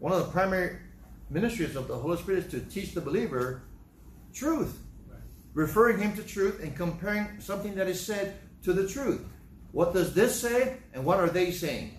[0.00, 0.76] One of the primary
[1.30, 3.62] ministries of the Holy Spirit is to teach the believer
[4.34, 4.78] truth,
[5.54, 9.24] referring him to truth and comparing something that is said to the truth.
[9.72, 11.96] What does this say and what are they saying?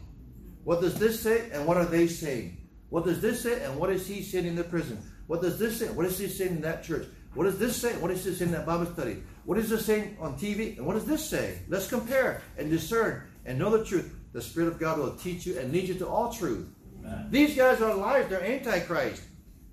[0.63, 2.56] What does this say and what are they saying?
[2.89, 4.97] What does this say and what is he saying in the prison?
[5.27, 5.89] What does this say?
[5.89, 7.07] What is he saying in that church?
[7.33, 7.95] What does this say?
[7.97, 9.23] What is this saying in that Bible study?
[9.45, 10.77] What is this saying on TV?
[10.77, 11.59] And what does this say?
[11.67, 14.13] Let's compare and discern and know the truth.
[14.33, 16.67] The Spirit of God will teach you and lead you to all truth.
[16.99, 17.27] Amen.
[17.29, 18.29] These guys are liars.
[18.29, 19.21] They're antichrist.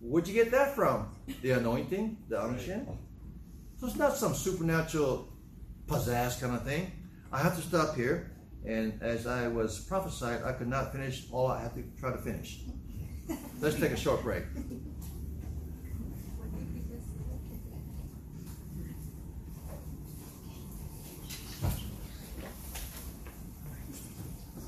[0.00, 1.08] Where'd you get that from?
[1.42, 2.86] The anointing, the unction.
[3.78, 5.32] So it's not some supernatural
[5.86, 6.92] pizzazz kind of thing.
[7.32, 8.32] I have to stop here.
[8.66, 12.18] And as I was prophesied, I could not finish all I had to try to
[12.18, 12.60] finish.
[13.60, 14.44] Let's take a short break.